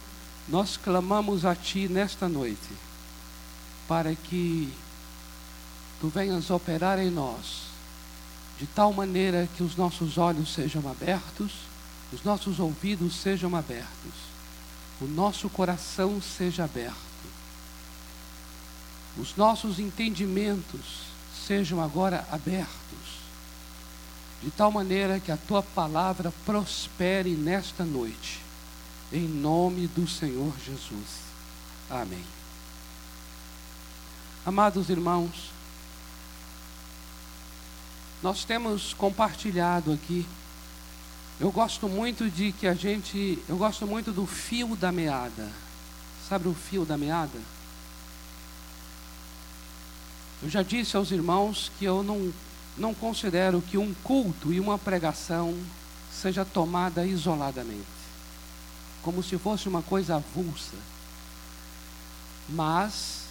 nós 0.47 0.77
clamamos 0.77 1.45
a 1.45 1.55
Ti 1.55 1.87
nesta 1.87 2.27
noite, 2.27 2.73
para 3.87 4.15
que 4.15 4.73
Tu 6.01 6.07
venhas 6.07 6.49
operar 6.49 6.97
em 6.97 7.11
nós, 7.11 7.65
de 8.57 8.65
tal 8.65 8.91
maneira 8.91 9.47
que 9.55 9.61
os 9.61 9.75
nossos 9.75 10.17
olhos 10.17 10.55
sejam 10.55 10.89
abertos, 10.89 11.51
os 12.11 12.23
nossos 12.23 12.59
ouvidos 12.59 13.13
sejam 13.13 13.55
abertos, 13.55 14.28
o 15.01 15.05
nosso 15.05 15.49
coração 15.49 16.21
seja 16.21 16.65
aberto, 16.65 16.95
os 19.17 19.35
nossos 19.35 19.79
entendimentos 19.79 21.03
sejam 21.45 21.81
agora 21.81 22.27
abertos 22.31 23.19
de 24.41 24.49
tal 24.51 24.71
maneira 24.71 25.19
que 25.19 25.31
a 25.31 25.37
tua 25.37 25.61
palavra 25.61 26.31
prospere 26.45 27.31
nesta 27.31 27.83
noite, 27.83 28.39
em 29.11 29.27
nome 29.27 29.87
do 29.87 30.07
Senhor 30.07 30.53
Jesus. 30.65 31.29
Amém. 31.89 32.23
Amados 34.45 34.89
irmãos, 34.89 35.51
nós 38.23 38.45
temos 38.45 38.93
compartilhado 38.93 39.91
aqui. 39.91 40.25
Eu 41.39 41.51
gosto 41.51 41.87
muito 41.87 42.29
de 42.29 42.51
que 42.51 42.67
a 42.67 42.73
gente, 42.73 43.41
eu 43.47 43.57
gosto 43.57 43.87
muito 43.87 44.11
do 44.11 44.25
fio 44.25 44.75
da 44.75 44.91
meada. 44.91 45.49
Sabe 46.27 46.47
o 46.47 46.53
fio 46.53 46.85
da 46.85 46.97
meada? 46.97 47.39
Eu 50.43 50.49
já 50.49 50.61
disse 50.61 50.97
aos 50.97 51.11
irmãos 51.11 51.71
que 51.77 51.85
eu 51.85 52.03
não 52.03 52.31
não 52.79 52.93
considero 52.93 53.61
que 53.61 53.77
um 53.77 53.93
culto 54.03 54.53
e 54.53 54.59
uma 54.59 54.79
pregação 54.79 55.53
seja 56.11 56.45
tomada 56.45 57.05
isoladamente, 57.05 57.85
como 59.01 59.21
se 59.21 59.37
fosse 59.37 59.67
uma 59.67 59.81
coisa 59.81 60.15
avulsa. 60.15 60.77
Mas 62.47 63.25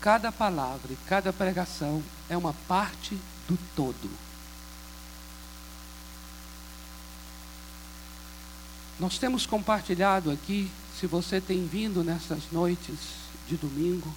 cada 0.00 0.32
palavra 0.32 0.92
e 0.92 0.98
cada 1.08 1.32
pregação 1.32 2.02
é 2.28 2.36
uma 2.36 2.52
parte 2.68 3.16
do 3.48 3.56
todo. 3.74 4.10
Nós 9.02 9.18
temos 9.18 9.46
compartilhado 9.46 10.30
aqui, 10.30 10.70
se 10.96 11.08
você 11.08 11.40
tem 11.40 11.66
vindo 11.66 12.04
nessas 12.04 12.38
noites 12.52 12.94
de 13.48 13.56
domingo, 13.56 14.14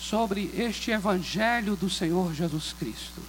sobre 0.00 0.50
este 0.56 0.90
Evangelho 0.90 1.76
do 1.76 1.90
Senhor 1.90 2.32
Jesus 2.32 2.72
Cristo, 2.72 3.20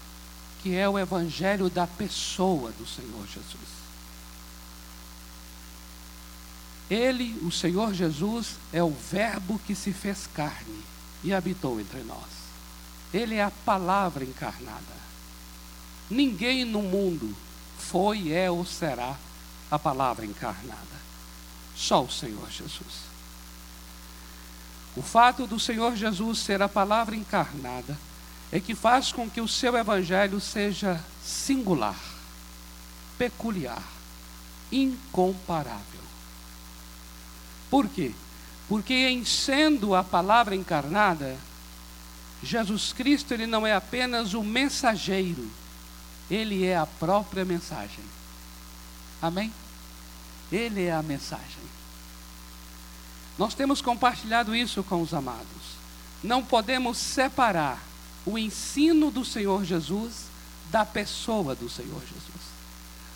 que 0.62 0.74
é 0.74 0.88
o 0.88 0.98
Evangelho 0.98 1.70
da 1.70 1.86
pessoa 1.86 2.72
do 2.72 2.88
Senhor 2.88 3.28
Jesus. 3.28 3.68
Ele, 6.90 7.38
o 7.46 7.52
Senhor 7.52 7.94
Jesus, 7.94 8.56
é 8.72 8.82
o 8.82 8.92
Verbo 8.92 9.60
que 9.60 9.76
se 9.76 9.92
fez 9.92 10.26
carne 10.34 10.84
e 11.22 11.34
habitou 11.34 11.82
entre 11.82 12.02
nós. 12.04 12.32
Ele 13.14 13.36
é 13.36 13.44
a 13.44 13.52
palavra 13.52 14.24
encarnada. 14.24 15.04
Ninguém 16.10 16.64
no 16.64 16.82
mundo 16.82 17.36
foi, 17.78 18.32
é 18.32 18.50
ou 18.50 18.66
será 18.66 19.18
a 19.74 19.80
palavra 19.80 20.24
encarnada. 20.24 21.02
Só 21.76 22.04
o 22.04 22.12
Senhor 22.12 22.48
Jesus. 22.52 23.12
O 24.96 25.02
fato 25.02 25.48
do 25.48 25.60
Senhor 25.60 25.96
Jesus 25.96 26.38
ser 26.38 26.62
a 26.62 26.70
palavra 26.70 27.16
encarnada 27.16 27.98
é 28.52 28.60
que 28.60 28.76
faz 28.76 29.12
com 29.12 29.28
que 29.28 29.42
o 29.42 29.48
seu 29.48 29.76
evangelho 29.76 30.40
seja 30.40 31.04
singular, 31.24 32.00
peculiar, 33.18 33.82
incomparável. 34.72 36.04
Por 37.68 37.90
quê? 37.90 38.14
Porque 38.70 38.94
em 38.94 39.26
sendo 39.26 39.96
a 39.96 40.04
palavra 40.04 40.56
encarnada, 40.56 41.36
Jesus 42.44 42.94
Cristo 42.94 43.34
ele 43.34 43.48
não 43.48 43.66
é 43.66 43.74
apenas 43.74 44.36
o 44.36 44.44
mensageiro, 44.44 45.50
ele 46.30 46.64
é 46.64 46.78
a 46.78 46.86
própria 46.86 47.44
mensagem. 47.44 48.06
Amém? 49.20 49.52
Ele 50.54 50.86
é 50.86 50.94
a 50.94 51.02
mensagem. 51.02 51.64
Nós 53.40 53.56
temos 53.56 53.82
compartilhado 53.82 54.56
isso 54.56 54.84
com 54.84 55.02
os 55.02 55.12
amados. 55.12 55.74
Não 56.22 56.46
podemos 56.46 57.00
separar 57.00 57.82
o 58.24 58.38
ensino 58.38 59.10
do 59.10 59.26
Senhor 59.26 59.66
Jesus 59.66 60.26
da 60.70 60.86
pessoa 60.86 61.56
do 61.56 61.68
Senhor 61.68 62.00
Jesus. 62.02 62.44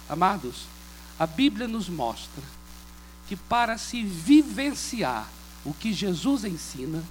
Amados, 0.09 0.65
a 1.19 1.27
Bíblia 1.27 1.67
nos 1.67 1.87
mostra 1.87 2.43
que 3.27 3.35
para 3.35 3.77
se 3.77 4.03
vivenciar 4.03 5.29
o 5.63 5.73
que 5.73 5.93
Jesus 5.93 6.43
ensina, 6.43 7.03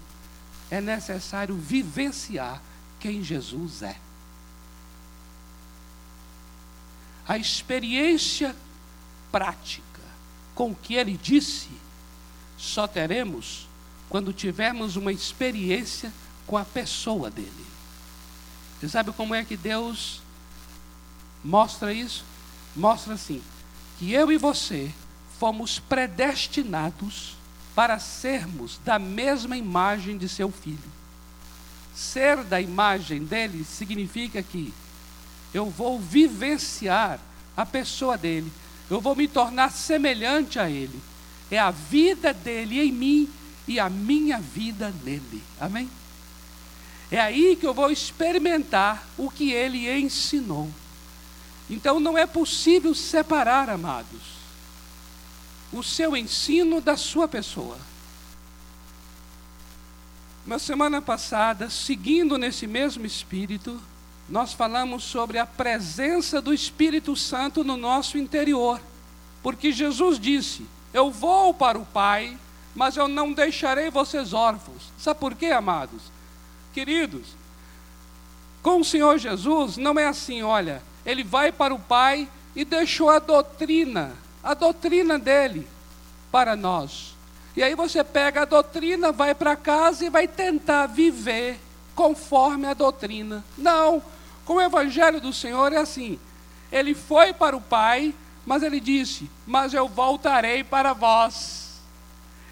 é 0.69 0.81
necessário 0.81 1.55
vivenciar 1.55 2.61
quem 2.99 3.23
Jesus 3.23 3.83
é. 3.83 3.97
A 7.29 7.39
experiência 7.39 8.57
prática 9.31 9.86
com 10.57 10.71
o 10.71 10.75
que 10.75 10.95
ele 10.95 11.17
disse, 11.23 11.69
só 12.57 12.89
teremos 12.89 13.69
quando 14.09 14.33
tivermos 14.33 14.97
uma 14.97 15.13
experiência 15.13 16.13
com 16.47 16.57
a 16.57 16.65
pessoa 16.65 17.31
dele. 17.31 17.67
Você 18.81 18.89
sabe 18.89 19.13
como 19.13 19.35
é 19.35 19.45
que 19.45 19.57
Deus 19.57 20.23
mostra 21.45 21.93
isso? 21.93 22.25
Mostra 22.75 23.15
assim: 23.15 23.43
que 23.99 24.13
eu 24.13 24.33
e 24.33 24.39
você 24.39 24.93
fomos 25.39 25.79
predestinados 25.79 27.37
para 27.75 27.99
sermos 27.99 28.81
da 28.83 28.99
mesma 28.99 29.57
imagem 29.57 30.17
de 30.17 30.29
seu 30.29 30.51
filho. 30.51 30.97
Ser 31.95 32.43
da 32.45 32.61
imagem 32.61 33.25
dele 33.25 33.63
significa 33.65 34.43
que 34.43 34.73
eu 35.53 35.69
vou 35.69 36.01
vivenciar 36.01 37.21
a 37.57 37.67
pessoa 37.67 38.17
dele, 38.17 38.51
eu 38.89 39.01
vou 39.01 39.17
me 39.17 39.27
tornar 39.27 39.73
semelhante 39.73 40.59
a 40.59 40.71
ele. 40.71 41.01
É 41.51 41.59
a 41.59 41.71
vida 41.71 42.33
dele 42.33 42.81
em 42.81 42.93
mim 42.93 43.31
e 43.67 43.81
a 43.81 43.89
minha 43.89 44.39
vida 44.39 44.95
nele. 45.05 45.43
Amém? 45.61 45.91
É 47.11 47.21
aí 47.21 47.57
que 47.57 47.67
eu 47.67 47.75
vou 47.75 47.91
experimentar 47.91 49.07
o 49.17 49.31
que 49.31 49.53
ele 49.53 49.89
ensinou. 49.91 50.71
Então 51.69 51.99
não 51.99 52.17
é 52.17 52.27
possível 52.27 52.95
separar, 52.95 53.69
amados, 53.69 54.37
o 55.73 55.83
seu 55.83 56.17
ensino 56.17 56.81
da 56.81 56.97
sua 56.97 57.27
pessoa. 57.27 57.79
Na 60.47 60.61
semana 60.61 61.03
passada, 61.03 61.69
seguindo 61.69 62.39
nesse 62.39 62.69
mesmo 62.69 63.05
espírito, 63.05 63.81
nós 64.29 64.53
falamos 64.53 65.05
sobre 65.05 65.39
a 65.39 65.47
presença 65.47 66.41
do 66.41 66.53
Espírito 66.53 67.15
Santo 67.15 67.63
no 67.63 67.77
nosso 67.77 68.19
interior. 68.19 68.81
Porque 69.43 69.71
Jesus 69.71 70.19
disse: 70.19 70.67
Eu 70.93 71.11
vou 71.11 71.55
para 71.55 71.79
o 71.79 71.87
Pai, 71.87 72.37
mas 72.75 72.97
eu 72.97 73.07
não 73.07 73.33
deixarei 73.33 73.91
vocês 73.91 74.33
órfãos. 74.33 74.91
Sabe 74.99 75.21
por 75.21 75.35
quê, 75.35 75.47
amados? 75.47 76.03
Queridos, 76.75 77.29
com 78.63 78.81
o 78.81 78.85
Senhor 78.85 79.17
Jesus 79.17 79.77
não 79.77 79.99
é 79.99 80.07
assim, 80.07 80.43
olha, 80.43 80.83
ele 81.05 81.23
vai 81.23 81.53
para 81.53 81.73
o 81.73 81.79
Pai 81.79 82.29
e 82.55 82.65
deixou 82.65 83.09
a 83.09 83.21
doutrina, 83.21 84.13
a 84.43 84.55
doutrina 84.55 85.19
dele 85.19 85.69
para 86.33 86.57
nós. 86.57 87.15
E 87.57 87.63
aí 87.63 87.75
você 87.75 88.03
pega 88.03 88.43
a 88.43 88.45
doutrina, 88.45 89.13
vai 89.13 89.35
para 89.35 89.55
casa 89.55 90.05
e 90.05 90.11
vai 90.11 90.27
tentar 90.27 90.87
viver 90.87 91.59
conforme 91.95 92.67
a 92.67 92.75
doutrina. 92.75 93.45
Não, 93.57 94.03
com 94.47 94.55
o 94.55 94.61
evangelho 94.63 95.21
do 95.21 95.33
Senhor 95.33 95.75
é 95.75 95.77
assim. 95.77 96.19
Ele 96.73 96.95
foi 96.95 97.35
para 97.35 97.55
o 97.55 97.61
Pai, 97.61 98.15
mas 98.47 98.63
ele 98.63 98.81
disse: 98.81 99.31
Mas 99.47 99.75
eu 99.75 99.87
voltarei 99.87 100.65
para 100.65 100.95
vós. 100.95 101.83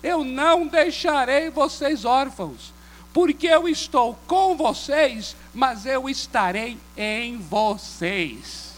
Eu 0.02 0.22
não 0.22 0.66
deixarei 0.66 1.48
vocês 1.48 2.04
órfãos, 2.04 2.74
porque 3.14 3.46
eu 3.46 3.66
estou 3.66 4.18
com 4.26 4.54
vocês 4.54 5.34
mas 5.54 5.86
eu 5.86 6.08
estarei 6.08 6.76
em 6.96 7.38
vocês. 7.38 8.74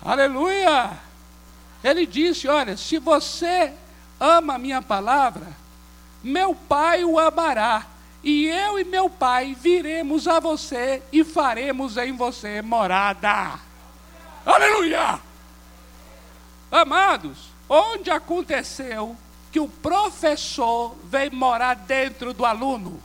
Aleluia! 0.00 0.96
Ele 1.82 2.06
disse: 2.06 2.46
Olha, 2.46 2.76
se 2.76 2.98
você 2.98 3.72
ama 4.20 4.54
a 4.54 4.58
minha 4.58 4.80
palavra, 4.80 5.48
meu 6.22 6.54
Pai 6.54 7.04
o 7.04 7.18
amará, 7.18 7.84
e 8.26 8.48
eu 8.48 8.76
e 8.76 8.82
meu 8.82 9.08
Pai 9.08 9.54
viremos 9.54 10.26
a 10.26 10.40
você 10.40 11.00
e 11.12 11.22
faremos 11.22 11.96
em 11.96 12.10
você 12.10 12.60
morada. 12.60 13.60
Aleluia! 14.44 15.20
Amados, 16.68 17.50
onde 17.68 18.10
aconteceu 18.10 19.16
que 19.52 19.60
o 19.60 19.68
professor 19.68 20.96
veio 21.04 21.32
morar 21.32 21.74
dentro 21.74 22.34
do 22.34 22.44
aluno? 22.44 23.00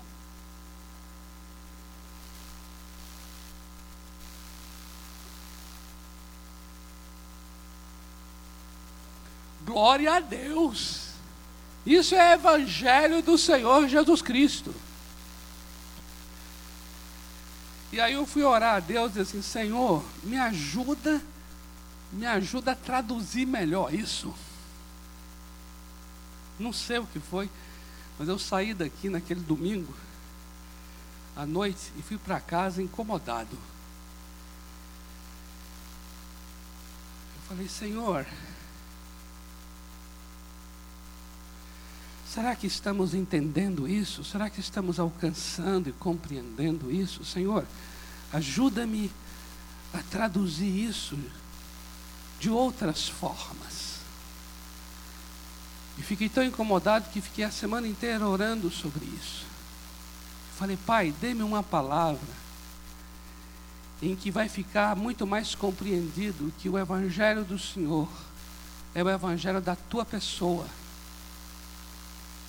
Glória 9.64 10.16
a 10.16 10.20
Deus. 10.20 11.12
Isso 11.86 12.16
é 12.16 12.34
evangelho 12.34 13.22
do 13.22 13.38
Senhor 13.38 13.88
Jesus 13.88 14.24
Cristo. 14.24 14.74
E 17.92 18.00
aí 18.00 18.14
eu 18.14 18.26
fui 18.26 18.44
orar 18.44 18.76
a 18.76 18.80
Deus 18.80 19.16
e 19.16 19.20
assim, 19.20 19.42
Senhor, 19.42 20.04
me 20.24 20.38
ajuda, 20.38 21.22
me 22.12 22.26
ajuda 22.26 22.72
a 22.72 22.76
traduzir 22.76 23.46
melhor 23.46 23.94
isso. 23.94 24.34
Não 26.58 26.72
sei 26.72 27.00
o 27.00 27.06
que 27.06 27.20
foi, 27.20 27.50
mas 28.18 28.30
eu 28.30 28.40
saí 28.40 28.74
daqui 28.74 29.10
naquele 29.10 29.42
domingo 29.42 29.94
à 31.36 31.46
noite 31.46 31.92
e 31.98 32.02
fui 32.02 32.18
para 32.18 32.40
casa 32.40 32.82
incomodado. 32.82 33.58
Eu 37.36 37.42
falei, 37.50 37.68
Senhor, 37.68 38.26
Será 42.34 42.56
que 42.56 42.66
estamos 42.66 43.14
entendendo 43.14 43.86
isso? 43.86 44.24
Será 44.24 44.50
que 44.50 44.62
estamos 44.62 45.02
alcançando 45.02 45.90
e 45.90 45.92
compreendendo 45.92 46.90
isso? 46.90 47.26
Senhor, 47.26 47.66
ajuda-me 48.32 49.12
a 49.94 49.98
traduzir 50.04 50.70
isso 50.70 51.20
de 52.40 52.50
outras 52.50 53.10
formas. 53.10 54.00
E 55.98 56.02
fiquei 56.04 56.30
tão 56.30 56.42
incomodado 56.42 57.10
que 57.10 57.20
fiquei 57.20 57.44
a 57.44 57.52
semana 57.52 57.86
inteira 57.86 58.26
orando 58.26 58.72
sobre 58.72 59.04
isso. 59.08 59.46
Falei, 60.58 60.78
Pai, 60.86 61.14
dê-me 61.20 61.44
uma 61.44 61.62
palavra 61.62 62.34
em 64.02 64.16
que 64.16 64.32
vai 64.32 64.48
ficar 64.48 64.96
muito 64.96 65.28
mais 65.28 65.54
compreendido 65.54 66.54
que 66.60 66.70
o 66.70 66.80
Evangelho 66.80 67.44
do 67.44 67.60
Senhor 67.60 68.08
é 68.96 69.04
o 69.04 69.10
Evangelho 69.10 69.60
da 69.60 69.76
tua 69.76 70.06
pessoa 70.06 70.66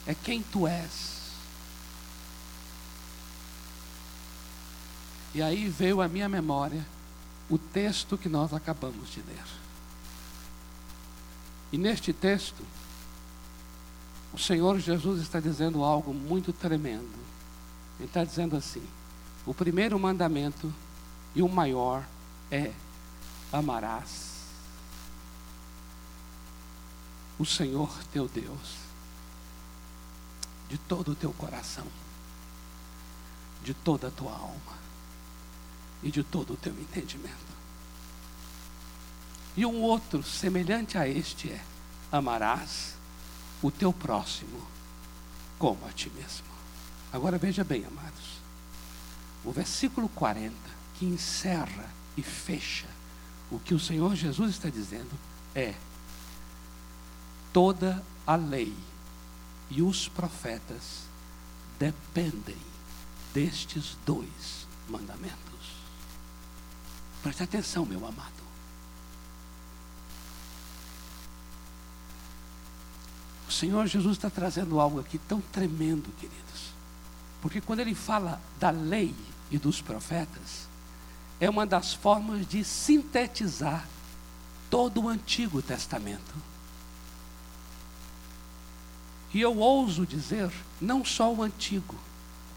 é 0.06 0.14
quem 0.14 0.42
tu 0.42 0.66
és. 0.66 1.22
E 5.34 5.40
aí 5.40 5.68
veio 5.68 6.00
à 6.00 6.08
minha 6.08 6.28
memória 6.28 6.86
o 7.48 7.56
texto 7.58 8.18
que 8.18 8.28
nós 8.28 8.52
acabamos 8.52 9.10
de 9.10 9.22
ler. 9.22 9.44
E 11.72 11.78
neste 11.78 12.12
texto, 12.12 12.62
o 14.32 14.38
Senhor 14.38 14.78
Jesus 14.78 15.22
está 15.22 15.40
dizendo 15.40 15.82
algo 15.82 16.12
muito 16.12 16.52
tremendo. 16.52 17.22
Ele 17.98 18.08
está 18.08 18.24
dizendo 18.24 18.56
assim: 18.56 18.86
o 19.46 19.54
primeiro 19.54 19.98
mandamento 19.98 20.72
e 21.34 21.42
o 21.42 21.48
maior 21.48 22.04
é 22.50 22.72
amarás 23.50 24.32
o 27.38 27.44
Senhor 27.44 27.90
teu 28.12 28.28
Deus 28.28 28.82
de 30.72 30.78
todo 30.78 31.12
o 31.12 31.14
teu 31.14 31.34
coração, 31.34 31.86
de 33.62 33.74
toda 33.74 34.08
a 34.08 34.10
tua 34.10 34.32
alma 34.32 34.78
e 36.02 36.10
de 36.10 36.24
todo 36.24 36.54
o 36.54 36.56
teu 36.56 36.72
entendimento. 36.72 37.52
E 39.54 39.66
um 39.66 39.82
outro 39.82 40.22
semelhante 40.22 40.96
a 40.96 41.06
este 41.06 41.50
é: 41.50 41.62
amarás 42.10 42.94
o 43.62 43.70
teu 43.70 43.92
próximo 43.92 44.66
como 45.58 45.86
a 45.86 45.92
ti 45.92 46.08
mesmo. 46.08 46.46
Agora 47.12 47.36
veja 47.36 47.62
bem, 47.62 47.84
amados. 47.84 48.40
o 49.44 49.52
versículo 49.52 50.08
40, 50.08 50.56
que 50.94 51.04
encerra 51.04 51.90
e 52.16 52.22
fecha 52.22 52.86
o 53.50 53.58
que 53.58 53.74
o 53.74 53.78
Senhor 53.78 54.16
Jesus 54.16 54.52
está 54.52 54.70
dizendo, 54.70 55.12
é: 55.54 55.74
toda 57.52 58.02
a 58.26 58.36
lei 58.36 58.74
e 59.74 59.80
os 59.80 60.06
profetas 60.06 61.04
dependem 61.78 62.58
destes 63.32 63.96
dois 64.04 64.66
mandamentos. 64.86 65.32
Preste 67.22 67.42
atenção, 67.42 67.86
meu 67.86 68.06
amado. 68.06 68.42
O 73.48 73.52
Senhor 73.52 73.86
Jesus 73.86 74.16
está 74.16 74.28
trazendo 74.28 74.78
algo 74.78 75.00
aqui 75.00 75.16
tão 75.16 75.40
tremendo, 75.40 76.12
queridos. 76.20 76.72
Porque 77.40 77.60
quando 77.60 77.80
ele 77.80 77.94
fala 77.94 78.40
da 78.60 78.70
lei 78.70 79.14
e 79.50 79.56
dos 79.56 79.80
profetas, 79.80 80.68
é 81.40 81.48
uma 81.48 81.66
das 81.66 81.94
formas 81.94 82.46
de 82.46 82.62
sintetizar 82.62 83.88
todo 84.68 85.02
o 85.02 85.08
Antigo 85.08 85.62
Testamento. 85.62 86.51
E 89.34 89.40
eu 89.40 89.58
ouso 89.58 90.06
dizer, 90.06 90.52
não 90.80 91.04
só 91.04 91.32
o 91.32 91.42
Antigo, 91.42 91.96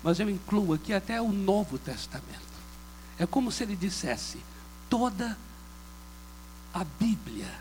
mas 0.03 0.19
eu 0.19 0.29
incluo 0.29 0.73
aqui 0.73 0.93
até 0.93 1.21
o 1.21 1.31
Novo 1.31 1.77
Testamento. 1.79 2.41
É 3.17 3.25
como 3.25 3.51
se 3.51 3.63
ele 3.63 3.75
dissesse: 3.75 4.39
toda 4.89 5.37
a 6.73 6.83
Bíblia 6.83 7.51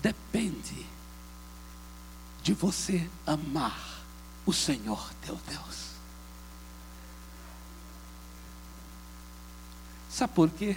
depende 0.00 0.86
de 2.42 2.54
você 2.54 3.08
amar 3.26 4.04
o 4.46 4.52
Senhor 4.52 5.12
teu 5.20 5.38
Deus. 5.48 5.88
Sabe 10.08 10.32
por 10.32 10.48
quê? 10.50 10.76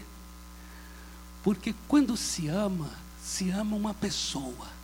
Porque 1.44 1.74
quando 1.88 2.18
se 2.18 2.48
ama, 2.48 2.90
se 3.24 3.50
ama 3.50 3.76
uma 3.76 3.94
pessoa. 3.94 4.81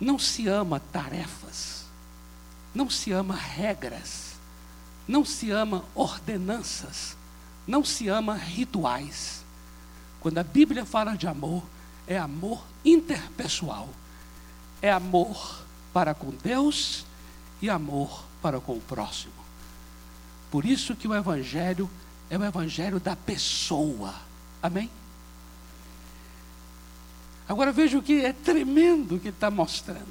Não 0.00 0.18
se 0.18 0.48
ama 0.48 0.80
tarefas, 0.80 1.84
não 2.74 2.88
se 2.88 3.12
ama 3.12 3.34
regras, 3.34 4.34
não 5.06 5.24
se 5.24 5.50
ama 5.50 5.84
ordenanças, 5.94 7.16
não 7.66 7.84
se 7.84 8.08
ama 8.08 8.34
rituais. 8.34 9.44
Quando 10.20 10.38
a 10.38 10.42
Bíblia 10.42 10.84
fala 10.84 11.16
de 11.16 11.26
amor, 11.26 11.62
é 12.06 12.16
amor 12.16 12.64
interpessoal, 12.84 13.88
é 14.80 14.90
amor 14.90 15.64
para 15.92 16.14
com 16.14 16.30
Deus 16.30 17.04
e 17.60 17.68
amor 17.68 18.24
para 18.40 18.60
com 18.60 18.76
o 18.76 18.80
próximo. 18.80 19.32
Por 20.50 20.64
isso 20.64 20.96
que 20.96 21.06
o 21.06 21.14
Evangelho 21.14 21.88
é 22.28 22.38
o 22.38 22.44
Evangelho 22.44 22.98
da 22.98 23.14
pessoa. 23.14 24.14
Amém? 24.62 24.90
Agora 27.50 27.72
veja 27.72 27.98
o 27.98 28.02
que 28.02 28.24
é 28.24 28.32
tremendo 28.32 29.18
que 29.18 29.26
está 29.26 29.50
mostrando. 29.50 30.06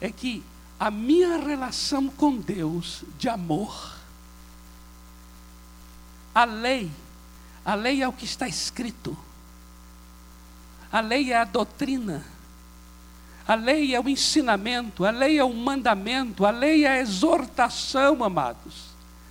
É 0.00 0.10
que 0.10 0.42
a 0.78 0.90
minha 0.90 1.36
relação 1.36 2.08
com 2.08 2.38
Deus 2.38 3.04
de 3.18 3.28
amor, 3.28 3.98
a 6.34 6.44
lei, 6.44 6.90
a 7.62 7.74
lei 7.74 8.00
é 8.00 8.08
o 8.08 8.14
que 8.14 8.24
está 8.24 8.48
escrito, 8.48 9.14
a 10.90 11.00
lei 11.00 11.34
é 11.34 11.36
a 11.36 11.44
doutrina, 11.44 12.24
a 13.46 13.54
lei 13.54 13.94
é 13.94 14.00
o 14.00 14.08
ensinamento, 14.08 15.04
a 15.04 15.10
lei 15.10 15.38
é 15.38 15.44
o 15.44 15.52
mandamento, 15.52 16.46
a 16.46 16.50
lei 16.50 16.86
é 16.86 16.92
a 16.92 17.00
exortação, 17.00 18.24
amados. 18.24 18.86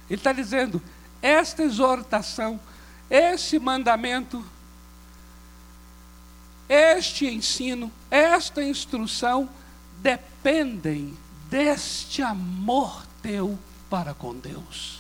Ele 0.08 0.20
está 0.20 0.32
dizendo: 0.32 0.80
esta 1.20 1.64
exortação, 1.64 2.60
esse 3.10 3.58
mandamento, 3.58 4.46
este 6.70 7.26
ensino, 7.26 7.92
esta 8.12 8.64
instrução 8.64 9.50
dependem 9.98 11.18
deste 11.50 12.22
amor 12.22 13.04
teu 13.24 13.58
para 13.90 14.14
com 14.14 14.36
Deus. 14.36 15.00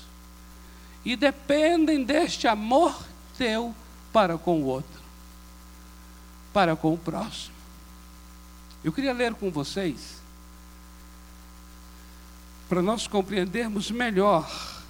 E 1.05 1.15
dependem 1.15 2.03
deste 2.03 2.47
amor 2.47 2.99
teu 3.37 3.73
para 4.11 4.35
com 4.35 4.61
o 4.61 4.65
outro, 4.65 4.99
para 6.51 6.75
com 6.75 6.93
o 6.95 6.97
próximo. 6.97 7.53
Eu 8.83 8.91
queria 8.91 9.13
ler 9.13 9.35
com 9.35 9.51
vocês, 9.51 10.19
para 12.67 12.81
nós 12.81 13.05
compreendermos 13.05 13.91
melhor 13.91 14.81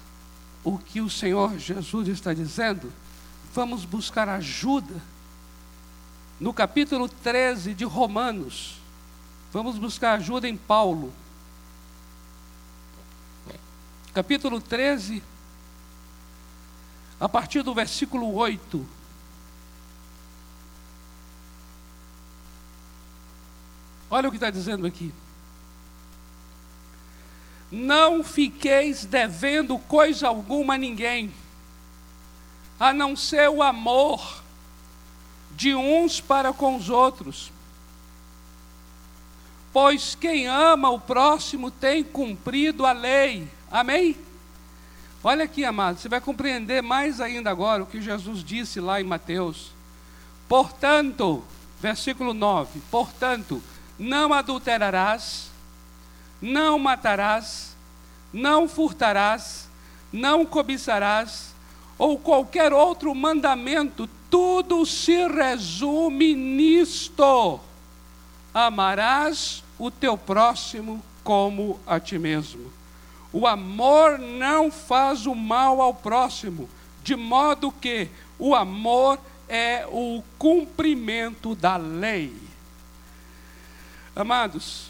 o 0.64 0.78
que 0.78 1.00
o 1.00 1.10
Senhor 1.10 1.58
Jesus 1.58 2.08
está 2.08 2.32
dizendo, 2.32 2.90
vamos 3.52 3.84
buscar 3.84 4.28
ajuda 4.28 5.02
no 6.40 6.54
capítulo 6.54 7.06
13 7.06 7.74
de 7.74 7.84
Romanos. 7.84 8.78
Vamos 9.52 9.76
buscar 9.76 10.14
ajuda 10.14 10.48
em 10.48 10.56
Paulo. 10.56 11.12
Capítulo 14.14 14.60
13, 14.60 15.22
a 17.20 17.28
partir 17.28 17.62
do 17.62 17.74
versículo 17.74 18.34
8. 18.34 18.88
Olha 24.10 24.28
o 24.28 24.30
que 24.32 24.36
está 24.38 24.50
dizendo 24.50 24.86
aqui. 24.86 25.12
Não 27.70 28.24
fiqueis 28.24 29.04
devendo 29.04 29.78
coisa 29.78 30.26
alguma 30.26 30.74
a 30.74 30.78
ninguém, 30.78 31.32
a 32.80 32.92
não 32.92 33.14
ser 33.14 33.48
o 33.48 33.62
amor 33.62 34.42
de 35.60 35.74
uns 35.74 36.20
para 36.20 36.54
com 36.54 36.76
os 36.76 36.88
outros. 36.88 37.52
Pois 39.72 40.14
quem 40.14 40.46
ama 40.46 40.88
o 40.88 40.98
próximo 40.98 41.70
tem 41.70 42.02
cumprido 42.02 42.86
a 42.86 42.92
lei. 42.92 43.46
Amém? 43.70 44.16
Olha 45.22 45.44
aqui, 45.44 45.62
amado, 45.62 45.98
você 45.98 46.08
vai 46.08 46.20
compreender 46.20 46.82
mais 46.82 47.20
ainda 47.20 47.50
agora 47.50 47.82
o 47.82 47.86
que 47.86 48.00
Jesus 48.00 48.42
disse 48.42 48.80
lá 48.80 49.00
em 49.00 49.04
Mateus. 49.04 49.70
Portanto, 50.48 51.44
versículo 51.78 52.32
9: 52.32 52.80
Portanto, 52.90 53.62
não 53.98 54.32
adulterarás 54.32 55.50
não 56.40 56.78
matarás, 56.78 57.76
não 58.32 58.68
furtarás, 58.68 59.68
não 60.12 60.46
cobiçarás, 60.46 61.49
ou 62.00 62.18
qualquer 62.18 62.72
outro 62.72 63.14
mandamento, 63.14 64.08
tudo 64.30 64.86
se 64.86 65.28
resume 65.28 66.34
nisto: 66.34 67.60
amarás 68.54 69.62
o 69.78 69.90
teu 69.90 70.16
próximo 70.16 71.04
como 71.22 71.78
a 71.86 72.00
ti 72.00 72.18
mesmo. 72.18 72.72
O 73.30 73.46
amor 73.46 74.18
não 74.18 74.70
faz 74.70 75.26
o 75.26 75.34
mal 75.34 75.82
ao 75.82 75.92
próximo, 75.92 76.70
de 77.04 77.14
modo 77.14 77.70
que 77.70 78.08
o 78.38 78.54
amor 78.54 79.20
é 79.46 79.86
o 79.86 80.22
cumprimento 80.38 81.54
da 81.54 81.76
lei. 81.76 82.34
Amados, 84.16 84.86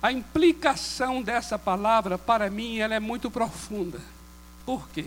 a 0.00 0.10
implicação 0.10 1.20
dessa 1.20 1.58
palavra, 1.58 2.16
para 2.16 2.48
mim, 2.48 2.78
ela 2.78 2.94
é 2.94 3.00
muito 3.00 3.30
profunda. 3.30 4.00
Por 4.68 4.86
quê? 4.90 5.06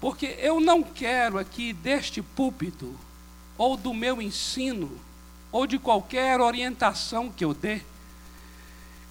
Porque 0.00 0.36
eu 0.38 0.58
não 0.58 0.82
quero 0.82 1.38
aqui 1.38 1.70
deste 1.74 2.22
púlpito, 2.22 2.98
ou 3.58 3.76
do 3.76 3.92
meu 3.92 4.22
ensino, 4.22 4.98
ou 5.52 5.66
de 5.66 5.78
qualquer 5.78 6.40
orientação 6.40 7.30
que 7.30 7.44
eu 7.44 7.52
dê, 7.52 7.82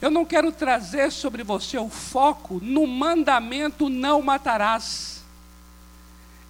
eu 0.02 0.10
não 0.10 0.26
quero 0.26 0.52
trazer 0.52 1.12
sobre 1.12 1.44
você 1.44 1.78
o 1.78 1.88
foco 1.88 2.60
no 2.64 2.88
mandamento 2.88 3.90
não 3.90 4.24
matarás. 4.24 5.24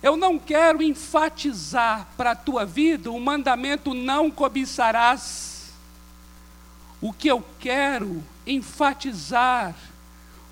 Eu 0.02 0.16
não 0.16 0.40
quero 0.40 0.82
enfatizar 0.82 2.08
para 2.16 2.32
a 2.32 2.38
tua 2.38 2.66
vida 2.66 3.12
o 3.12 3.20
mandamento 3.20 3.94
não 3.94 4.32
cobiçarás. 4.32 5.74
O 7.02 7.12
que 7.12 7.28
eu 7.28 7.44
quero 7.60 8.24
enfatizar, 8.48 9.76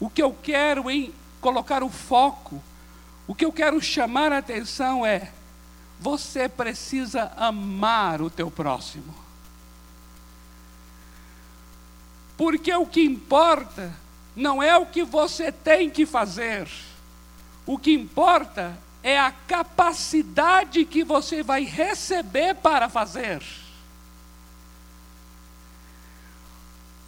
o 0.01 0.10
que 0.10 0.21
eu 0.21 0.36
quero 0.43 0.91
em 0.91 1.20
colocar 1.41 1.84
o 1.84 1.89
foco, 1.89 2.62
o 3.27 3.36
que 3.36 3.43
eu 3.43 3.51
quero 3.51 3.82
chamar 3.82 4.32
a 4.32 4.38
atenção 4.38 5.06
é: 5.06 5.32
você 5.99 6.47
precisa 6.47 7.32
amar 7.36 8.21
o 8.21 8.30
teu 8.30 8.49
próximo. 8.49 9.13
Porque 12.38 12.73
o 12.73 12.86
que 12.86 13.01
importa 13.01 13.93
não 14.36 14.63
é 14.63 14.77
o 14.77 14.86
que 14.86 15.04
você 15.04 15.51
tem 15.51 15.89
que 15.89 16.06
fazer, 16.06 16.69
o 17.65 17.77
que 17.77 17.91
importa 17.91 18.77
é 19.04 19.19
a 19.19 19.32
capacidade 19.32 20.86
que 20.86 21.04
você 21.04 21.43
vai 21.43 21.63
receber 21.63 22.56
para 22.56 22.88
fazer. 22.88 23.41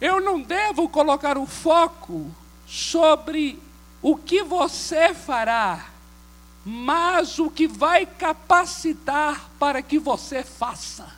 Eu 0.00 0.20
não 0.20 0.40
devo 0.40 0.88
colocar 0.88 1.38
o 1.38 1.46
foco 1.46 2.30
sobre 2.66 3.60
o 4.04 4.18
que 4.18 4.42
você 4.42 5.14
fará, 5.14 5.86
mas 6.62 7.38
o 7.38 7.50
que 7.50 7.66
vai 7.66 8.04
capacitar 8.04 9.48
para 9.58 9.80
que 9.80 9.98
você 9.98 10.44
faça. 10.44 11.10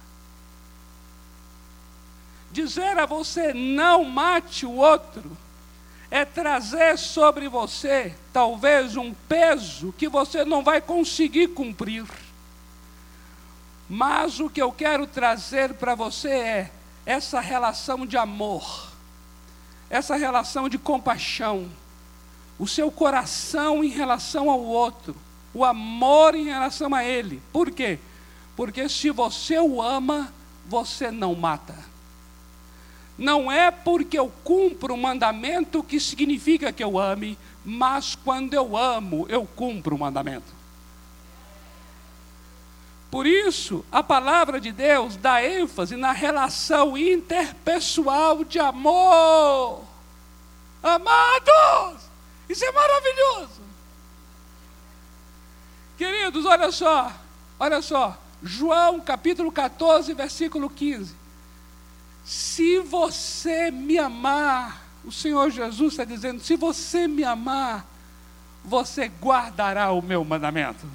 Dizer 2.53 2.97
a 2.97 3.05
você 3.05 3.53
não 3.53 4.05
mate 4.05 4.65
o 4.65 4.77
outro 4.77 5.37
é 6.13 6.25
trazer 6.25 6.97
sobre 6.97 7.49
você 7.49 8.15
talvez 8.33 8.97
um 8.97 9.13
peso 9.13 9.93
que 9.99 10.09
você 10.09 10.45
não 10.45 10.63
vai 10.63 10.81
conseguir 10.81 11.49
cumprir. 11.49 12.07
Mas 13.89 14.39
o 14.39 14.49
que 14.49 14.63
eu 14.63 14.71
quero 14.71 15.09
trazer 15.09 15.75
para 15.75 15.97
você 15.97 16.31
é 16.31 16.71
essa 17.05 17.41
relação 17.41 18.07
de 18.07 18.17
amor, 18.17 18.93
essa 19.91 20.15
relação 20.15 20.69
de 20.69 20.79
compaixão, 20.79 21.69
o 22.59 22.67
seu 22.67 22.91
coração 22.91 23.85
em 23.85 23.89
relação 23.89 24.51
ao 24.51 24.61
outro, 24.61 25.17
o 25.53 25.65
amor 25.65 26.35
em 26.35 26.45
relação 26.45 26.95
a 26.95 27.05
ele. 27.05 27.43
Por 27.53 27.71
quê? 27.71 27.99
Porque 28.57 28.89
se 28.89 29.11
você 29.11 29.59
o 29.59 29.83
ama, 29.83 30.33
você 30.67 31.11
não 31.11 31.35
mata. 31.35 31.77
Não 33.19 33.51
é 33.51 33.71
porque 33.71 34.19
eu 34.19 34.31
cumpro 34.45 34.95
o 34.95 34.99
mandamento 34.99 35.83
que 35.83 35.99
significa 35.99 36.73
que 36.73 36.85
eu 36.85 36.99
ame, 36.99 37.39
mas 37.65 38.15
quando 38.15 38.55
eu 38.55 38.77
amo, 38.77 39.27
eu 39.29 39.47
cumpro 39.47 39.97
o 39.97 39.99
mandamento. 39.99 40.55
Por 43.11 43.27
isso, 43.27 43.85
a 43.91 44.03
palavra 44.03 44.61
de 44.61 44.73
Deus 44.73 45.17
dá 45.17 45.43
ênfase 45.43 45.97
na 45.97 46.13
relação 46.13 46.99
interpessoal 46.99 48.45
de 48.45 48.59
amor. 48.59 49.83
Amados, 50.83 52.06
isso 52.49 52.65
é 52.65 52.73
maravilhoso. 52.73 53.61
Queridos, 55.97 56.45
olha 56.45 56.71
só, 56.71 57.13
olha 57.59 57.81
só, 57.81 58.17
João 58.43 59.01
capítulo 59.01 59.51
14, 59.51 60.13
versículo 60.13 60.69
15. 60.69 61.15
Se 62.25 62.81
você 62.81 63.71
me 63.71 63.99
amar, 63.99 64.83
o 65.05 65.13
Senhor 65.13 65.51
Jesus 65.51 65.93
está 65.93 66.05
dizendo: 66.05 66.41
se 66.41 66.57
você 66.57 67.07
me 67.07 67.25
amar, 67.25 67.87
você 68.65 69.09
guardará 69.09 69.93
o 69.93 70.03
meu 70.03 70.25
mandamento. 70.25 70.87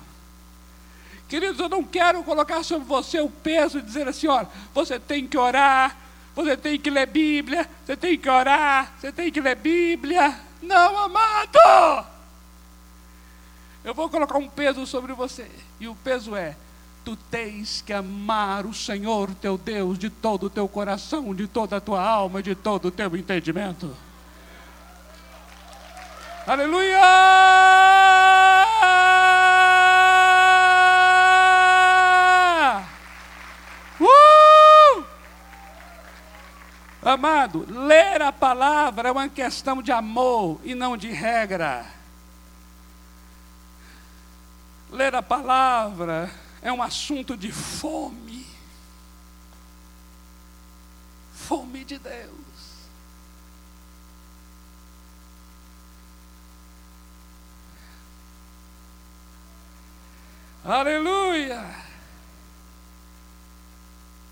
Queridos, 1.27 1.59
eu 1.59 1.69
não 1.69 1.83
quero 1.83 2.21
colocar 2.23 2.61
sobre 2.61 2.85
você 2.85 3.21
o 3.21 3.29
peso 3.29 3.79
de 3.79 3.87
dizer 3.87 4.07
assim: 4.07 4.27
olha, 4.27 4.49
você 4.73 4.99
tem 4.99 5.25
que 5.25 5.37
orar, 5.37 5.95
você 6.35 6.57
tem 6.57 6.77
que 6.77 6.89
ler 6.89 7.07
Bíblia, 7.07 7.67
você 7.85 7.95
tem 7.95 8.17
que 8.17 8.29
orar, 8.29 8.93
você 8.99 9.11
tem 9.11 9.31
que 9.31 9.39
ler 9.39 9.55
Bíblia. 9.55 10.50
Não, 10.61 10.97
amado! 10.97 12.07
Eu 13.83 13.93
vou 13.93 14.09
colocar 14.09 14.37
um 14.37 14.47
peso 14.47 14.85
sobre 14.85 15.13
você, 15.13 15.49
e 15.79 15.87
o 15.87 15.95
peso 15.95 16.35
é: 16.35 16.55
tu 17.03 17.15
tens 17.15 17.81
que 17.81 17.91
amar 17.91 18.65
o 18.65 18.73
Senhor 18.73 19.33
teu 19.35 19.57
Deus 19.57 19.97
de 19.97 20.09
todo 20.09 20.45
o 20.45 20.49
teu 20.49 20.67
coração, 20.67 21.33
de 21.33 21.47
toda 21.47 21.77
a 21.77 21.81
tua 21.81 22.01
alma, 22.01 22.43
de 22.43 22.53
todo 22.53 22.89
o 22.89 22.91
teu 22.91 23.15
entendimento. 23.15 23.95
Aleluia! 26.45 26.99
Amado, 37.11 37.65
ler 37.69 38.21
a 38.21 38.31
palavra 38.31 39.09
é 39.09 39.11
uma 39.11 39.27
questão 39.27 39.81
de 39.81 39.91
amor 39.91 40.61
e 40.63 40.73
não 40.73 40.95
de 40.95 41.11
regra. 41.11 41.85
Ler 44.89 45.13
a 45.13 45.21
palavra 45.21 46.31
é 46.61 46.71
um 46.71 46.81
assunto 46.81 47.35
de 47.35 47.51
fome. 47.51 48.47
Fome 51.33 51.83
de 51.83 51.99
Deus. 51.99 52.31
Aleluia! 60.63 61.65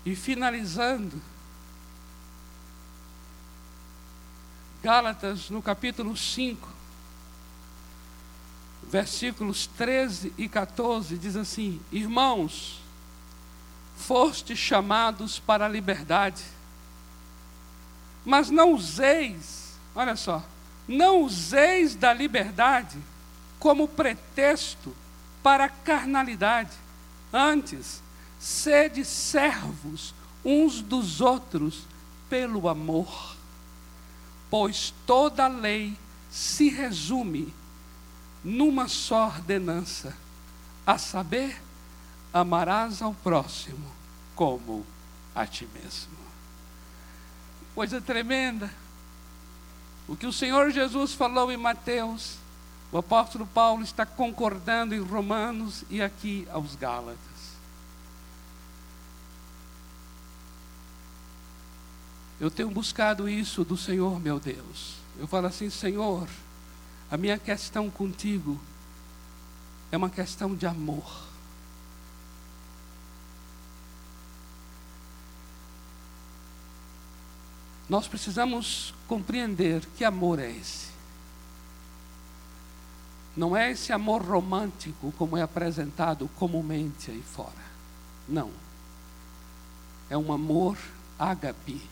E 0.06 0.16
finalizando, 0.16 1.20
Gálatas, 4.82 5.50
no 5.50 5.60
capítulo 5.60 6.16
5, 6.16 6.66
versículos 8.90 9.66
13 9.66 10.32
e 10.38 10.48
14, 10.48 11.18
diz 11.18 11.36
assim: 11.36 11.78
Irmãos, 11.92 12.80
foste 13.94 14.56
chamados 14.56 15.38
para 15.38 15.66
a 15.66 15.68
liberdade, 15.68 16.42
mas 18.24 18.48
não 18.48 18.72
useis, 18.72 19.74
olha 19.94 20.16
só, 20.16 20.42
não 20.88 21.24
useis 21.24 21.94
da 21.94 22.14
liberdade 22.14 22.98
como 23.58 23.86
pretexto 23.86 24.96
para 25.42 25.66
a 25.66 25.68
carnalidade, 25.68 26.72
antes, 27.30 28.02
sede 28.38 29.04
servos 29.04 30.14
uns 30.42 30.80
dos 30.80 31.20
outros 31.20 31.82
pelo 32.30 32.66
amor 32.66 33.39
pois 34.50 34.92
toda 35.06 35.46
lei 35.46 35.96
se 36.30 36.68
resume 36.68 37.54
numa 38.42 38.88
só 38.88 39.26
ordenança, 39.26 40.16
a 40.86 40.98
saber, 40.98 41.60
amarás 42.32 43.02
ao 43.02 43.14
próximo 43.14 43.86
como 44.34 44.84
a 45.34 45.46
ti 45.46 45.68
mesmo. 45.74 46.18
Coisa 47.74 48.00
tremenda. 48.00 48.70
O 50.08 50.16
que 50.16 50.26
o 50.26 50.32
Senhor 50.32 50.70
Jesus 50.70 51.12
falou 51.12 51.52
em 51.52 51.56
Mateus, 51.56 52.36
o 52.90 52.98
apóstolo 52.98 53.46
Paulo 53.46 53.82
está 53.84 54.04
concordando 54.04 54.94
em 54.94 55.00
Romanos 55.00 55.84
e 55.88 56.02
aqui 56.02 56.48
aos 56.50 56.74
Gálatas. 56.74 57.29
Eu 62.40 62.50
tenho 62.50 62.70
buscado 62.70 63.28
isso 63.28 63.62
do 63.64 63.76
Senhor, 63.76 64.18
meu 64.18 64.40
Deus. 64.40 64.94
Eu 65.18 65.26
falo 65.26 65.46
assim, 65.46 65.68
Senhor, 65.68 66.26
a 67.10 67.16
minha 67.18 67.38
questão 67.38 67.90
contigo 67.90 68.58
é 69.92 69.96
uma 69.96 70.08
questão 70.08 70.54
de 70.54 70.66
amor. 70.66 71.28
Nós 77.90 78.08
precisamos 78.08 78.94
compreender 79.06 79.84
que 79.96 80.02
amor 80.02 80.38
é 80.38 80.50
esse. 80.50 80.88
Não 83.36 83.54
é 83.54 83.70
esse 83.70 83.92
amor 83.92 84.22
romântico 84.22 85.12
como 85.18 85.36
é 85.36 85.42
apresentado 85.42 86.26
comumente 86.36 87.10
aí 87.10 87.20
fora. 87.20 87.70
Não. 88.26 88.50
É 90.08 90.16
um 90.16 90.32
amor 90.32 90.78
ágape 91.18 91.82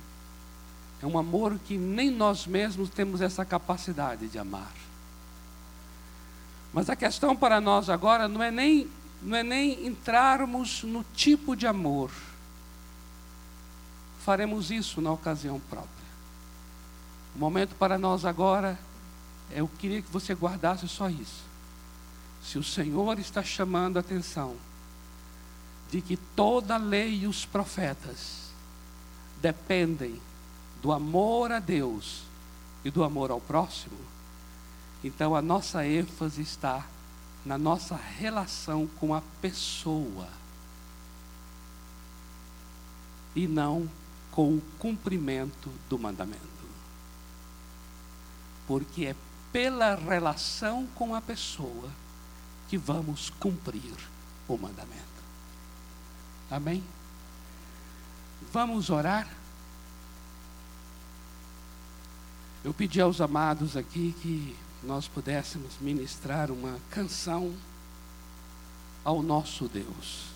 é 1.00 1.06
um 1.06 1.16
amor 1.16 1.58
que 1.66 1.78
nem 1.78 2.10
nós 2.10 2.46
mesmos 2.46 2.90
temos 2.90 3.20
essa 3.20 3.44
capacidade 3.44 4.28
de 4.28 4.38
amar. 4.38 4.72
Mas 6.72 6.90
a 6.90 6.96
questão 6.96 7.36
para 7.36 7.60
nós 7.60 7.88
agora 7.88 8.26
não 8.28 8.42
é 8.42 8.50
nem, 8.50 8.88
não 9.22 9.36
é 9.36 9.42
nem 9.42 9.86
entrarmos 9.86 10.82
no 10.82 11.04
tipo 11.14 11.54
de 11.54 11.66
amor. 11.66 12.10
Faremos 14.24 14.70
isso 14.70 15.00
na 15.00 15.12
ocasião 15.12 15.60
própria. 15.70 15.88
O 17.34 17.38
momento 17.38 17.74
para 17.76 17.96
nós 17.96 18.24
agora, 18.24 18.78
eu 19.52 19.68
queria 19.78 20.02
que 20.02 20.10
você 20.10 20.34
guardasse 20.34 20.88
só 20.88 21.08
isso. 21.08 21.46
Se 22.42 22.58
o 22.58 22.64
Senhor 22.64 23.18
está 23.18 23.42
chamando 23.42 23.96
a 23.96 24.00
atenção 24.00 24.56
de 25.90 26.02
que 26.02 26.16
toda 26.16 26.74
a 26.74 26.78
lei 26.78 27.20
e 27.20 27.26
os 27.26 27.46
profetas 27.46 28.50
dependem 29.40 30.20
do 30.82 30.92
amor 30.92 31.52
a 31.52 31.58
Deus 31.58 32.22
e 32.84 32.90
do 32.90 33.02
amor 33.02 33.30
ao 33.30 33.40
próximo, 33.40 33.98
então 35.02 35.34
a 35.34 35.42
nossa 35.42 35.86
ênfase 35.86 36.42
está 36.42 36.86
na 37.44 37.56
nossa 37.56 37.96
relação 37.96 38.86
com 38.98 39.14
a 39.14 39.22
pessoa 39.40 40.28
e 43.34 43.46
não 43.46 43.88
com 44.30 44.56
o 44.56 44.62
cumprimento 44.78 45.70
do 45.88 45.98
mandamento. 45.98 46.42
Porque 48.66 49.06
é 49.06 49.16
pela 49.52 49.94
relação 49.94 50.86
com 50.94 51.14
a 51.14 51.20
pessoa 51.20 51.90
que 52.68 52.76
vamos 52.76 53.30
cumprir 53.30 53.94
o 54.46 54.56
mandamento. 54.56 55.08
Amém? 56.50 56.82
Vamos 58.52 58.90
orar? 58.90 59.37
Eu 62.64 62.74
pedi 62.74 63.00
aos 63.00 63.20
amados 63.20 63.76
aqui 63.76 64.14
que 64.20 64.56
nós 64.82 65.06
pudéssemos 65.08 65.74
ministrar 65.80 66.50
uma 66.50 66.78
canção 66.90 67.54
ao 69.04 69.22
nosso 69.22 69.68
Deus. 69.68 70.26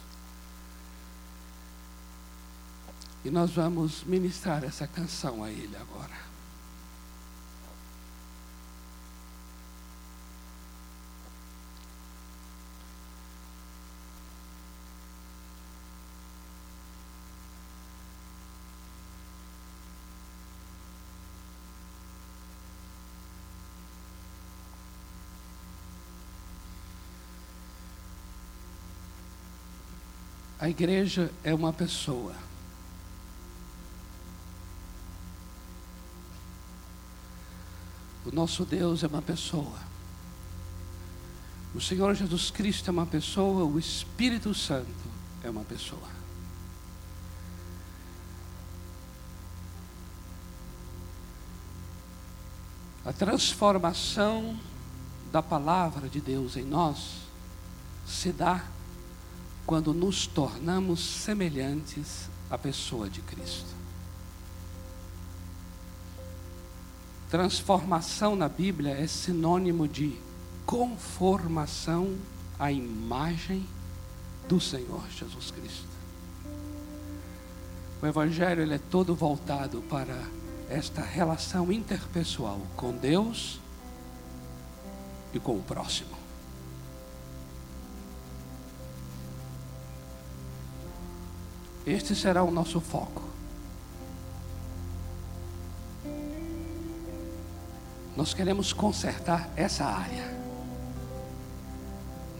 E 3.24 3.30
nós 3.30 3.52
vamos 3.52 4.02
ministrar 4.04 4.64
essa 4.64 4.86
canção 4.86 5.44
a 5.44 5.50
Ele 5.50 5.76
agora. 5.76 6.31
A 30.62 30.70
igreja 30.70 31.28
é 31.42 31.52
uma 31.52 31.72
pessoa. 31.72 32.36
O 38.24 38.30
nosso 38.32 38.64
Deus 38.64 39.02
é 39.02 39.08
uma 39.08 39.20
pessoa. 39.20 39.76
O 41.74 41.80
Senhor 41.80 42.14
Jesus 42.14 42.52
Cristo 42.52 42.86
é 42.86 42.92
uma 42.92 43.04
pessoa, 43.04 43.64
o 43.64 43.76
Espírito 43.76 44.54
Santo 44.54 44.86
é 45.42 45.50
uma 45.50 45.64
pessoa. 45.64 46.08
A 53.04 53.12
transformação 53.12 54.56
da 55.32 55.42
palavra 55.42 56.08
de 56.08 56.20
Deus 56.20 56.56
em 56.56 56.64
nós 56.64 57.16
se 58.06 58.30
dá 58.30 58.64
quando 59.66 59.94
nos 59.94 60.26
tornamos 60.26 61.00
semelhantes 61.00 62.28
à 62.50 62.58
pessoa 62.58 63.08
de 63.08 63.20
Cristo. 63.20 63.72
Transformação 67.30 68.36
na 68.36 68.48
Bíblia 68.48 68.90
é 68.90 69.06
sinônimo 69.06 69.88
de 69.88 70.18
conformação 70.66 72.14
à 72.58 72.70
imagem 72.70 73.66
do 74.48 74.60
Senhor 74.60 75.02
Jesus 75.10 75.50
Cristo. 75.50 75.92
O 78.02 78.06
Evangelho 78.06 78.62
ele 78.62 78.74
é 78.74 78.80
todo 78.90 79.14
voltado 79.14 79.80
para 79.82 80.18
esta 80.68 81.00
relação 81.00 81.70
interpessoal 81.70 82.60
com 82.76 82.92
Deus 82.92 83.60
e 85.32 85.38
com 85.38 85.56
o 85.56 85.62
próximo. 85.62 86.11
Este 91.86 92.14
será 92.14 92.42
o 92.42 92.50
nosso 92.50 92.80
foco. 92.80 93.22
Nós 98.16 98.34
queremos 98.34 98.72
consertar 98.72 99.48
essa 99.56 99.84
área. 99.84 100.30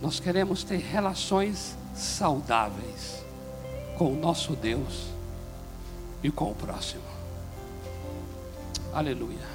Nós 0.01 0.21
queremos 0.21 0.63
ter 0.63 0.79
relações 0.79 1.77
saudáveis 1.95 3.25
com 3.97 4.13
o 4.13 4.17
nosso 4.17 4.55
Deus 4.55 5.09
e 6.23 6.31
com 6.31 6.51
o 6.51 6.55
próximo. 6.55 7.03
Aleluia. 8.93 9.52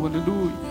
Hallelujah. 0.00 0.69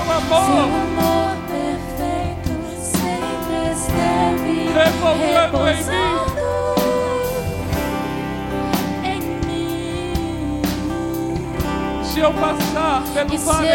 Seu 0.00 0.12
amor 0.16 1.36
perfeito 1.46 2.52
sempre 2.80 3.56
esteve 3.72 4.54
repousando 4.72 5.58
em 5.68 5.76
mim. 5.84 6.16
em 9.04 9.20
mim. 9.46 10.62
Se 12.02 12.18
eu 12.20 12.32
passar 12.32 13.02
pelo 13.12 13.38
vale. 13.38 13.68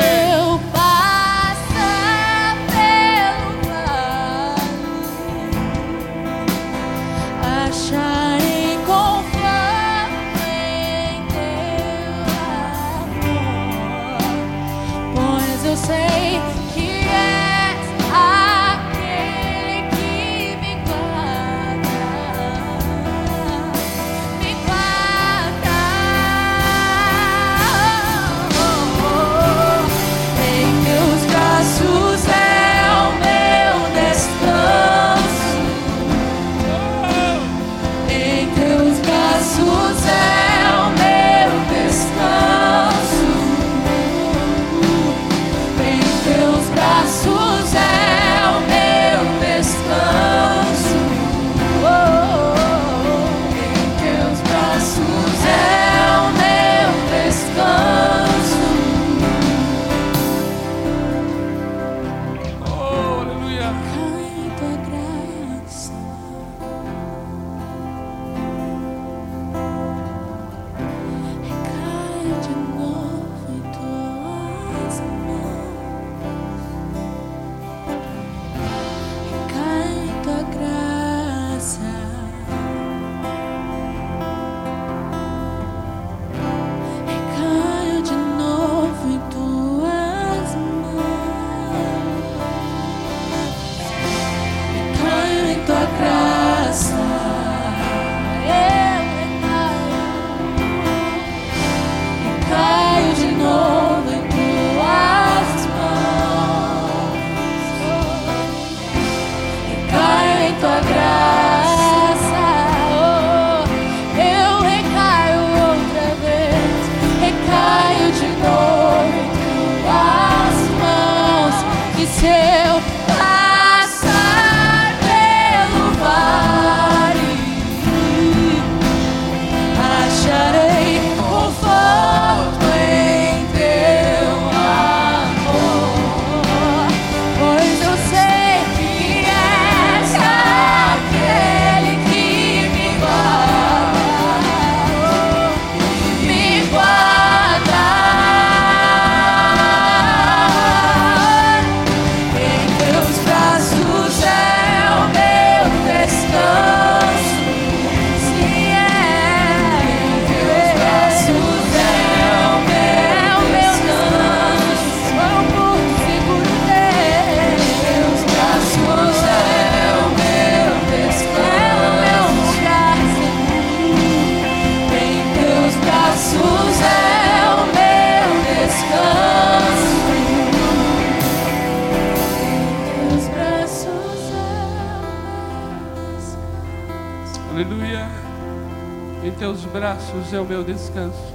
O 190.46 190.48
meu 190.48 190.64
descanso. 190.64 191.34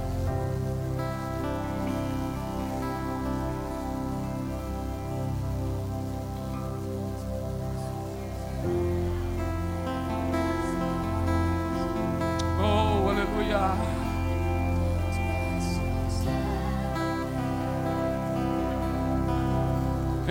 Oh. 12.63 12.91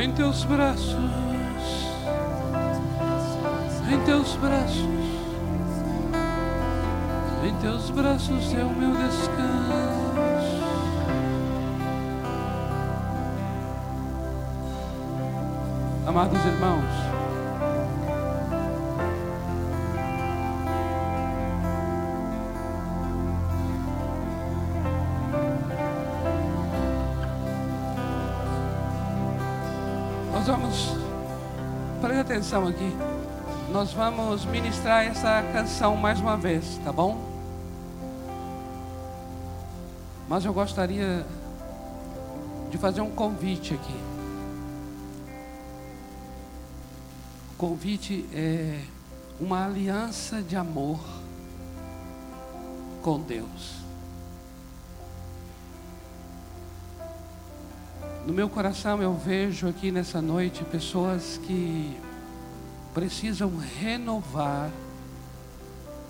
Em 0.00 0.12
teus 0.12 0.44
braços, 0.44 0.94
em 3.92 4.00
teus 4.06 4.34
braços, 4.36 5.19
em 7.50 7.54
teus 7.56 7.90
braços 7.90 8.54
é 8.54 8.62
o 8.62 8.70
meu 8.70 8.92
descanso. 8.92 9.40
Amados 16.06 16.44
irmãos, 16.44 16.84
nós 30.32 30.46
vamos, 30.46 30.96
preste 32.00 32.20
atenção 32.20 32.68
aqui, 32.68 32.96
nós 33.72 33.92
vamos 33.92 34.44
ministrar 34.44 35.04
essa 35.04 35.42
canção 35.52 35.96
mais 35.96 36.20
uma 36.20 36.36
vez, 36.36 36.78
tá 36.84 36.92
bom? 36.92 37.29
Mas 40.30 40.44
eu 40.44 40.52
gostaria 40.52 41.26
de 42.70 42.78
fazer 42.78 43.00
um 43.00 43.10
convite 43.10 43.74
aqui. 43.74 43.96
O 47.52 47.56
convite 47.58 48.24
é 48.32 48.80
uma 49.40 49.66
aliança 49.66 50.40
de 50.40 50.54
amor 50.54 51.00
com 53.02 53.18
Deus. 53.20 53.80
No 58.24 58.32
meu 58.32 58.48
coração 58.48 59.02
eu 59.02 59.14
vejo 59.16 59.66
aqui 59.66 59.90
nessa 59.90 60.22
noite 60.22 60.62
pessoas 60.62 61.40
que 61.44 61.98
precisam 62.94 63.50
renovar 63.80 64.70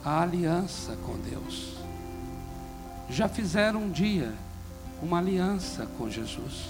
a 0.05 0.21
aliança 0.21 0.95
com 1.07 1.17
Deus. 1.17 1.80
Já 3.11 3.29
fizeram 3.29 3.83
um 3.83 3.91
dia 3.91 4.33
uma 5.03 5.19
aliança 5.19 5.87
com 5.99 6.09
Jesus. 6.09 6.69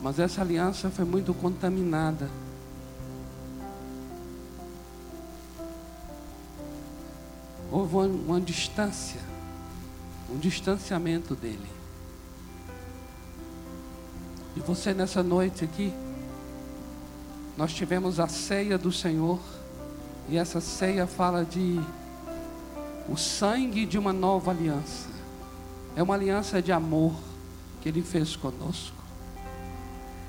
Mas 0.00 0.18
essa 0.18 0.40
aliança 0.40 0.90
foi 0.90 1.04
muito 1.04 1.34
contaminada. 1.34 2.30
Houve 7.70 7.94
uma, 7.94 8.06
uma 8.06 8.40
distância, 8.40 9.20
um 10.30 10.38
distanciamento 10.38 11.34
dele. 11.34 11.68
E 14.56 14.60
você 14.60 14.94
nessa 14.94 15.22
noite 15.22 15.64
aqui, 15.64 15.92
nós 17.56 17.74
tivemos 17.74 18.18
a 18.18 18.28
ceia 18.28 18.78
do 18.78 18.90
Senhor, 18.90 19.40
e 20.28 20.38
essa 20.38 20.60
ceia 20.60 21.06
fala 21.06 21.44
de 21.44 21.80
o 23.08 23.16
sangue 23.16 23.86
de 23.86 23.98
uma 23.98 24.12
nova 24.12 24.50
aliança. 24.50 25.08
É 25.96 26.02
uma 26.02 26.14
aliança 26.14 26.60
de 26.60 26.70
amor 26.70 27.14
que 27.80 27.88
ele 27.88 28.02
fez 28.02 28.36
conosco. 28.36 28.96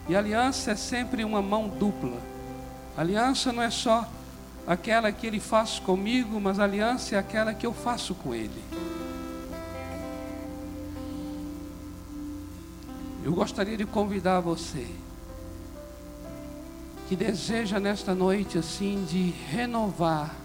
E 0.07 0.15
aliança 0.15 0.71
é 0.71 0.75
sempre 0.75 1.23
uma 1.23 1.41
mão 1.41 1.67
dupla. 1.67 2.17
Aliança 2.97 3.51
não 3.51 3.61
é 3.61 3.69
só 3.69 4.09
aquela 4.65 5.11
que 5.11 5.27
ele 5.27 5.39
faz 5.39 5.79
comigo, 5.79 6.39
mas 6.39 6.59
aliança 6.59 7.15
é 7.15 7.19
aquela 7.19 7.53
que 7.53 7.65
eu 7.65 7.73
faço 7.73 8.15
com 8.15 8.33
ele. 8.33 8.63
Eu 13.23 13.33
gostaria 13.33 13.77
de 13.77 13.85
convidar 13.85 14.39
você 14.39 14.87
que 17.07 17.15
deseja 17.15 17.79
nesta 17.79 18.13
noite 18.13 18.57
assim 18.57 19.03
de 19.03 19.31
renovar, 19.51 20.35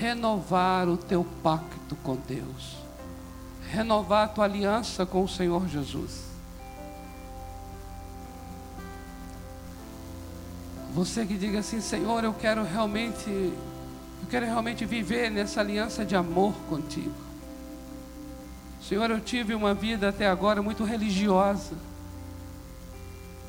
renovar 0.00 0.88
o 0.88 0.96
teu 0.96 1.24
pacto 1.42 1.96
com 1.96 2.16
Deus, 2.16 2.76
renovar 3.70 4.24
a 4.24 4.28
tua 4.28 4.44
aliança 4.44 5.04
com 5.06 5.22
o 5.22 5.28
Senhor 5.28 5.68
Jesus. 5.68 6.24
Você 10.94 11.26
que 11.26 11.36
diga 11.36 11.58
assim, 11.58 11.80
Senhor, 11.80 12.22
eu 12.22 12.32
quero 12.32 12.62
realmente, 12.62 13.28
eu 13.28 14.28
quero 14.30 14.46
realmente 14.46 14.86
viver 14.86 15.28
nessa 15.28 15.60
aliança 15.60 16.04
de 16.04 16.14
amor 16.14 16.54
contigo. 16.68 17.12
Senhor, 18.80 19.10
eu 19.10 19.20
tive 19.20 19.54
uma 19.54 19.74
vida 19.74 20.10
até 20.10 20.28
agora 20.28 20.62
muito 20.62 20.84
religiosa, 20.84 21.74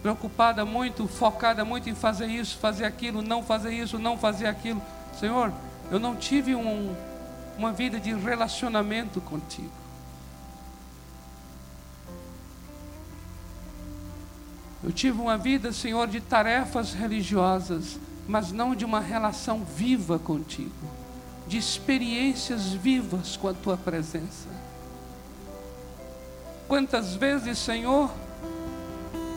preocupada 0.01 0.65
muito, 0.65 1.07
focada 1.07 1.63
muito 1.65 1.89
em 1.89 1.93
fazer 1.93 2.27
isso, 2.27 2.57
fazer 2.57 2.85
aquilo, 2.85 3.21
não 3.21 3.43
fazer 3.43 3.73
isso, 3.73 3.99
não 3.99 4.17
fazer 4.17 4.47
aquilo. 4.47 4.81
Senhor, 5.19 5.51
eu 5.91 5.99
não 5.99 6.15
tive 6.15 6.55
um, 6.55 6.95
uma 7.57 7.71
vida 7.71 7.99
de 7.99 8.13
relacionamento 8.13 9.21
contigo. 9.21 9.71
Eu 14.83 14.91
tive 14.91 15.19
uma 15.19 15.37
vida, 15.37 15.71
Senhor, 15.71 16.07
de 16.07 16.21
tarefas 16.21 16.93
religiosas, 16.93 17.99
mas 18.27 18.51
não 18.51 18.75
de 18.75 18.85
uma 18.85 18.99
relação 18.99 19.63
viva 19.63 20.19
contigo, 20.19 20.71
de 21.47 21.57
experiências 21.57 22.71
vivas 22.71 23.35
com 23.35 23.47
a 23.47 23.53
tua 23.53 23.77
presença. 23.77 24.47
Quantas 26.67 27.15
vezes, 27.15 27.57
Senhor, 27.57 28.11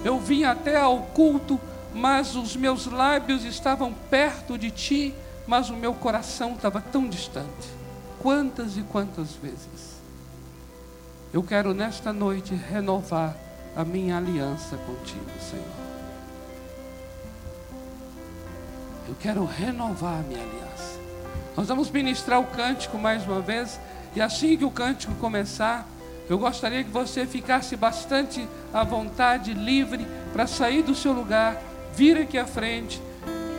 eu 0.04 0.18
vim 0.18 0.44
até 0.44 0.76
ao 0.76 1.00
culto, 1.00 1.60
mas 1.94 2.36
os 2.36 2.54
meus 2.54 2.86
lábios 2.86 3.44
estavam 3.44 3.92
perto 4.10 4.58
de 4.58 4.70
ti, 4.70 5.14
mas 5.48 5.70
o 5.70 5.74
meu 5.74 5.94
coração 5.94 6.52
estava 6.52 6.78
tão 6.78 7.08
distante. 7.08 7.78
Quantas 8.20 8.76
e 8.76 8.82
quantas 8.82 9.32
vezes. 9.32 9.96
Eu 11.32 11.42
quero 11.42 11.72
nesta 11.72 12.12
noite 12.12 12.54
renovar 12.54 13.34
a 13.74 13.82
minha 13.84 14.18
aliança 14.18 14.76
contigo, 14.76 15.30
Senhor. 15.40 15.64
Eu 19.08 19.14
quero 19.18 19.44
renovar 19.46 20.20
a 20.20 20.22
minha 20.22 20.42
aliança. 20.42 20.98
Nós 21.56 21.66
vamos 21.66 21.90
ministrar 21.90 22.40
o 22.40 22.46
cântico 22.46 22.98
mais 22.98 23.24
uma 23.24 23.40
vez, 23.40 23.80
e 24.14 24.20
assim 24.20 24.56
que 24.56 24.64
o 24.64 24.70
cântico 24.70 25.14
começar, 25.14 25.86
eu 26.28 26.38
gostaria 26.38 26.84
que 26.84 26.90
você 26.90 27.24
ficasse 27.24 27.74
bastante 27.74 28.46
à 28.72 28.84
vontade, 28.84 29.54
livre, 29.54 30.06
para 30.32 30.46
sair 30.46 30.82
do 30.82 30.94
seu 30.94 31.12
lugar, 31.12 31.56
vir 31.94 32.18
aqui 32.18 32.36
à 32.36 32.46
frente, 32.46 33.00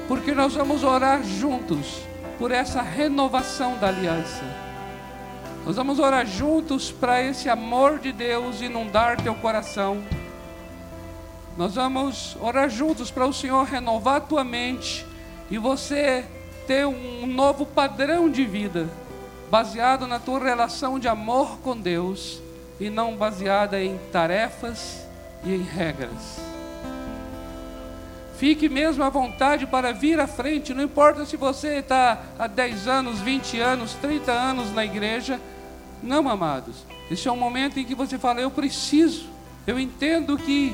porque 0.10 0.34
nós 0.34 0.55
vamos 0.55 0.84
orar 0.84 1.24
juntos 1.24 2.01
por 2.39 2.51
essa 2.51 2.82
renovação 2.82 3.78
da 3.78 3.89
aliança. 3.89 4.43
Nós 5.64 5.76
vamos 5.76 5.99
orar 5.99 6.26
juntos 6.26 6.91
para 6.91 7.22
esse 7.22 7.47
amor 7.47 7.99
de 7.99 8.12
Deus 8.12 8.60
inundar 8.60 9.22
teu 9.22 9.36
coração. 9.36 10.01
Nós 11.55 11.76
vamos 11.76 12.36
orar 12.41 12.72
juntos 12.72 13.12
para 13.12 13.28
o 13.28 13.34
Senhor 13.34 13.64
renovar 13.66 14.22
tua 14.22 14.43
mente 14.43 15.05
e 15.47 15.60
você 15.60 16.26
ter 16.66 16.88
um 16.88 17.28
novo 17.28 17.64
padrão 17.64 18.32
de 18.32 18.45
vida, 18.45 18.89
baseado 19.51 20.07
na 20.07 20.18
tua 20.18 20.39
relação 20.39 20.97
de 20.97 21.07
amor 21.07 21.60
com 21.60 21.78
Deus 21.78 22.41
e 22.80 22.89
não 22.89 23.16
baseada 23.16 23.80
em 23.80 23.99
tarefas 24.12 25.05
e 25.43 25.53
em 25.53 25.62
regras. 25.62 26.49
Fique 28.39 28.69
mesmo 28.69 29.03
à 29.03 29.09
vontade 29.09 29.67
para 29.67 29.91
vir 29.91 30.17
à 30.17 30.25
frente, 30.25 30.73
não 30.73 30.81
importa 30.81 31.25
se 31.25 31.35
você 31.35 31.79
está 31.79 32.23
há 32.39 32.47
10 32.47 32.87
anos, 32.87 33.19
20 33.19 33.59
anos, 33.59 33.93
30 33.95 34.31
anos 34.31 34.73
na 34.73 34.85
igreja. 34.85 35.41
Não, 36.01 36.29
amados. 36.29 36.85
Esse 37.11 37.27
é 37.27 37.31
um 37.33 37.35
momento 37.35 37.77
em 37.77 37.83
que 37.83 37.93
você 37.93 38.17
fala: 38.17 38.39
Eu 38.39 38.49
preciso, 38.49 39.25
eu 39.67 39.77
entendo 39.77 40.37
que 40.37 40.73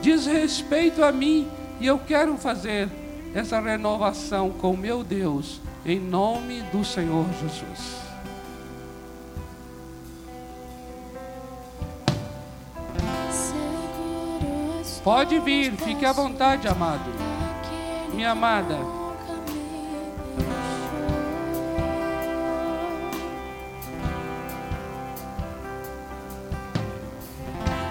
diz 0.00 0.26
respeito 0.26 1.02
a 1.02 1.10
mim 1.10 1.48
e 1.80 1.86
eu 1.86 1.98
quero 1.98 2.36
fazer 2.36 2.88
essa 3.34 3.58
renovação 3.58 4.50
com 4.50 4.76
meu 4.76 5.02
Deus, 5.02 5.60
em 5.84 5.98
nome 5.98 6.62
do 6.70 6.84
Senhor 6.84 7.26
Jesus. 7.42 8.03
Pode 15.04 15.38
vir, 15.38 15.72
fique 15.72 16.06
à 16.06 16.12
vontade, 16.12 16.66
amado. 16.66 17.12
Minha 18.14 18.30
amada. 18.30 18.78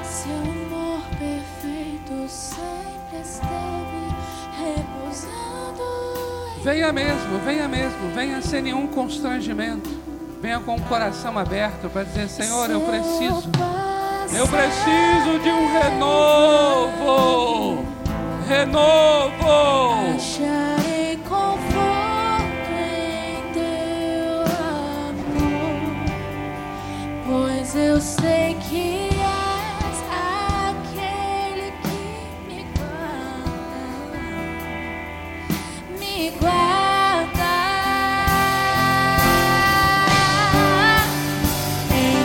Seu 0.03 0.33
amor 0.33 1.03
perfeito 1.19 2.27
sempre 2.27 3.19
esteve 3.21 3.53
repousando. 4.57 5.83
Venha 6.63 6.91
mesmo, 6.91 7.37
venha 7.45 7.67
mesmo, 7.67 8.09
venha 8.15 8.41
sem 8.41 8.63
nenhum 8.63 8.87
constrangimento. 8.87 9.87
Venha 10.41 10.59
com 10.59 10.75
o 10.75 10.81
coração 10.81 11.37
aberto 11.37 11.91
para 11.91 12.05
dizer: 12.05 12.27
Senhor, 12.27 12.71
eu 12.71 12.81
preciso 12.81 13.51
eu 14.35 14.47
preciso 14.47 15.39
de 15.43 15.49
um 15.49 15.71
renovo, 15.71 17.13
renovo. 18.47 20.15
Acharei 20.15 21.17
conforto 21.17 22.71
em 22.73 23.53
teu 23.53 24.41
amor, 25.11 25.81
pois 27.27 27.75
eu 27.75 28.01
sei 28.01 28.57
que 28.69 29.09
és 29.09 30.03
aquele 30.81 31.71
que 31.83 32.03
me 32.47 32.65
guarda, 32.75 34.25
me 35.99 36.31
guarda 36.39 37.53
em 41.91 42.17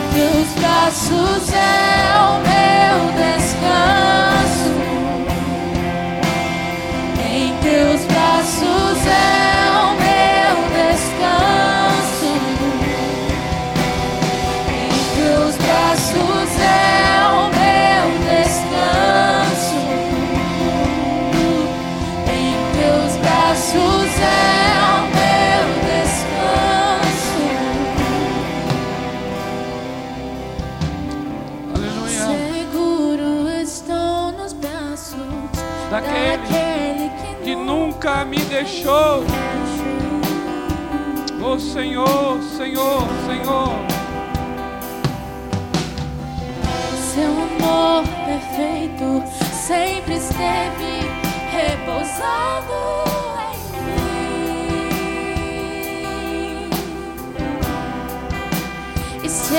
deixou. 38.59 39.23
Oh 41.41 41.57
Senhor, 41.57 42.41
Senhor, 42.57 43.07
Senhor. 43.25 43.69
Seu 47.13 47.31
amor 47.31 48.03
perfeito 48.25 49.23
sempre 49.53 50.15
esteve 50.15 51.07
repousado 51.51 52.73
em 53.53 53.59
mim. 56.57 56.69
E 59.23 59.29
se 59.29 59.55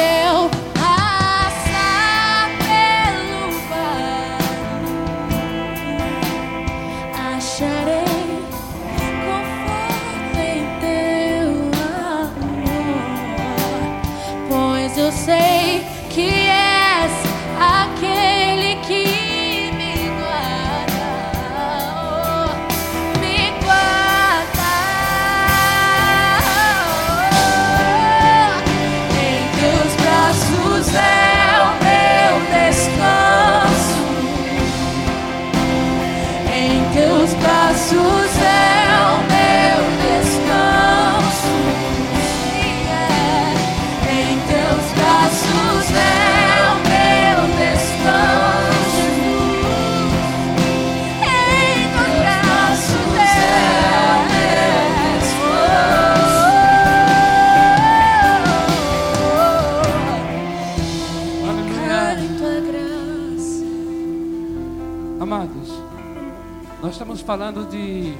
falando 67.30 67.64
de 67.64 68.12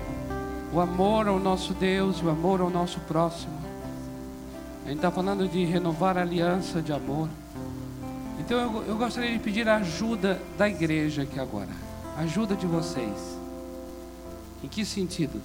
o 0.73 0.79
amor 0.79 1.27
ao 1.27 1.41
nosso 1.41 1.75
Deus 1.75 2.23
o 2.23 2.31
amor 2.31 2.61
ao 2.61 2.71
nosso 2.71 3.01
próximo. 3.01 3.59
A 4.85 4.89
gente 4.89 4.99
está 4.99 5.11
falando 5.11 5.49
de 5.49 5.65
renovar 5.65 6.17
a 6.17 6.21
aliança 6.21 6.81
de 6.81 6.93
amor. 6.93 7.29
Então 8.39 8.57
eu, 8.57 8.85
eu 8.87 8.97
gostaria 8.97 9.33
de 9.33 9.41
pedir 9.41 9.69
a 9.69 9.79
ajuda 9.79 10.41
da 10.57 10.69
igreja 10.69 11.23
aqui 11.23 11.41
agora. 11.41 11.71
A 12.17 12.21
ajuda 12.21 12.55
de 12.55 12.69
vocês. 12.69 13.37
Em 14.63 14.69
que 14.69 14.85
sentido? 14.85 15.43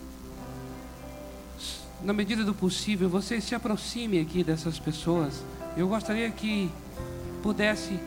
Na 2.03 2.13
medida 2.13 2.43
do 2.43 2.53
possível, 2.53 3.09
vocês 3.09 3.43
se 3.45 3.55
aproximem 3.55 4.21
aqui 4.21 4.43
dessas 4.43 4.77
pessoas. 4.77 5.43
Eu 5.75 5.87
gostaria 5.87 6.29
que 6.29 6.69
pudesse 7.41 7.99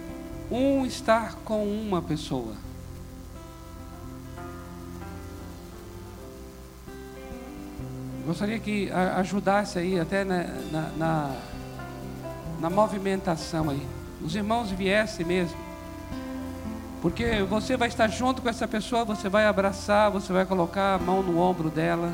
um 0.53 0.87
estar 0.87 1.35
com 1.45 1.67
uma 1.67 2.01
pessoa. 2.01 2.68
Gostaria 8.29 8.59
que 8.59 8.91
ajudasse 8.93 9.79
aí 9.79 9.99
até 9.99 10.23
na, 10.23 10.45
na, 10.71 10.83
na, 10.99 11.37
na 12.61 12.69
movimentação 12.69 13.71
aí. 13.71 13.81
Os 14.23 14.37
irmãos 14.37 14.71
viessem 14.71 15.25
mesmo. 15.25 15.57
Porque 17.01 17.43
você 17.49 17.75
vai 17.75 17.89
estar 17.89 18.07
junto 18.09 18.43
com 18.43 18.51
essa 18.51 18.69
pessoa, 18.69 19.03
você 19.03 19.31
vai 19.31 19.47
abraçar, 19.47 20.11
você 20.11 20.31
vai 20.31 20.45
colocar 20.45 20.97
a 20.97 20.99
mão 20.99 21.23
no 21.23 21.39
ombro 21.39 21.71
dela. 21.71 22.13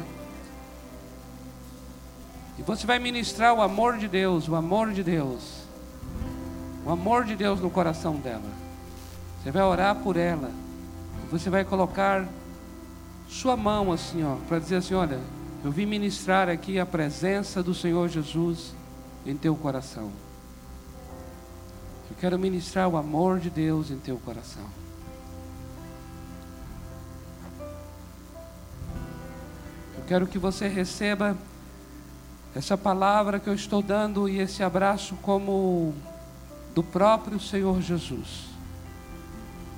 E 2.61 2.62
você 2.62 2.87
vai 2.87 3.01
ministrar 3.01 3.53
o 3.53 3.61
amor 3.61 3.99
de 3.99 4.07
Deus, 4.07 4.47
o 4.47 4.55
amor 4.55 4.93
de 4.93 5.03
Deus. 5.03 5.65
O 6.87 6.93
amor 6.93 7.25
de 7.25 7.35
Deus 7.35 7.59
no 7.59 7.71
coração 7.71 8.15
dela. 8.15 8.53
Você 9.43 9.51
vai 9.51 9.65
orar 9.65 9.97
por 9.97 10.17
ela. 10.17 10.53
Você 11.33 11.51
vai 11.51 11.65
colocar 11.65 12.25
sua 13.29 13.57
mão 13.57 13.91
assim, 13.91 14.23
ó, 14.23 14.37
para 14.47 14.61
dizer 14.61 14.77
assim, 14.77 14.95
olha, 14.95 15.19
eu 15.65 15.71
vim 15.71 15.87
ministrar 15.87 16.51
aqui 16.51 16.79
a 16.79 16.85
presença 16.85 17.62
do 17.62 17.75
Senhor 17.75 18.07
Jesus 18.07 18.75
em 19.25 19.35
teu 19.35 19.57
coração. 19.57 20.12
Eu 22.11 22.17
quero 22.21 22.39
ministrar 22.39 22.87
o 22.87 22.99
amor 22.99 23.41
de 23.41 23.49
Deus 23.49 23.91
em 23.91 23.97
teu 23.97 24.19
coração. 24.19 24.67
Eu 29.97 30.05
quero 30.07 30.27
que 30.27 30.39
você 30.39 30.69
receba 30.69 31.35
essa 32.55 32.77
palavra 32.77 33.41
que 33.41 33.49
eu 33.49 33.55
estou 33.55 33.81
dando 33.81 34.29
e 34.29 34.41
esse 34.41 34.62
abraço 34.62 35.17
como 35.23 35.95
do 36.75 36.83
próprio 36.83 37.41
Senhor 37.41 37.81
Jesus. 37.81 38.51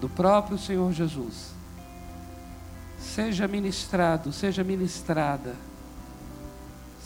Do 0.00 0.08
próprio 0.08 0.58
Senhor 0.58 0.92
Jesus. 0.92 1.54
Seja 2.98 3.46
ministrado, 3.46 4.32
seja 4.32 4.64
ministrada. 4.64 5.54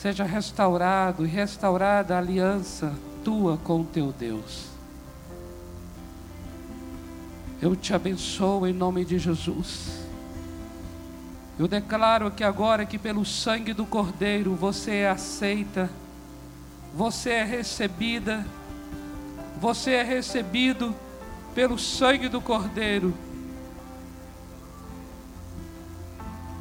Seja 0.01 0.25
restaurado 0.25 1.27
e 1.27 1.29
restaurada 1.29 2.15
a 2.15 2.19
aliança 2.19 2.95
tua 3.23 3.59
com 3.59 3.83
o 3.83 3.85
teu 3.85 4.15
Deus. 4.19 4.69
Eu 7.61 7.77
te 7.77 7.93
abençoo 7.93 8.67
em 8.67 8.73
nome 8.73 9.05
de 9.05 9.19
Jesus. 9.19 10.07
Eu 11.59 11.69
declaro 11.69 12.31
que 12.31 12.43
agora 12.43 12.87
que 12.87 12.99
pelo 12.99 13.27
sangue 13.27 13.75
do 13.75 13.85
Cordeiro 13.85 14.55
você 14.55 14.93
é 14.93 15.11
aceita, 15.11 15.91
você 16.95 17.33
é 17.33 17.45
recebida, 17.45 18.47
você 19.61 19.91
é 19.91 20.03
recebido 20.03 20.97
pelo 21.55 21.79
sangue 21.79 22.31
do 22.31 22.41
Cordeiro. 22.41 23.13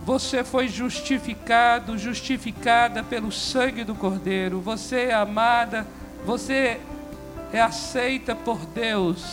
Você 0.10 0.44
foi 0.44 0.68
justificado, 0.68 1.96
justificada 1.96 3.04
pelo 3.04 3.32
sangue 3.32 3.84
do 3.84 3.94
Cordeiro. 3.94 4.60
Você 4.60 5.02
é 5.02 5.14
amada, 5.14 5.86
você 6.26 6.82
é 7.54 7.62
aceita 7.62 8.36
por 8.36 8.58
Deus. 8.66 9.24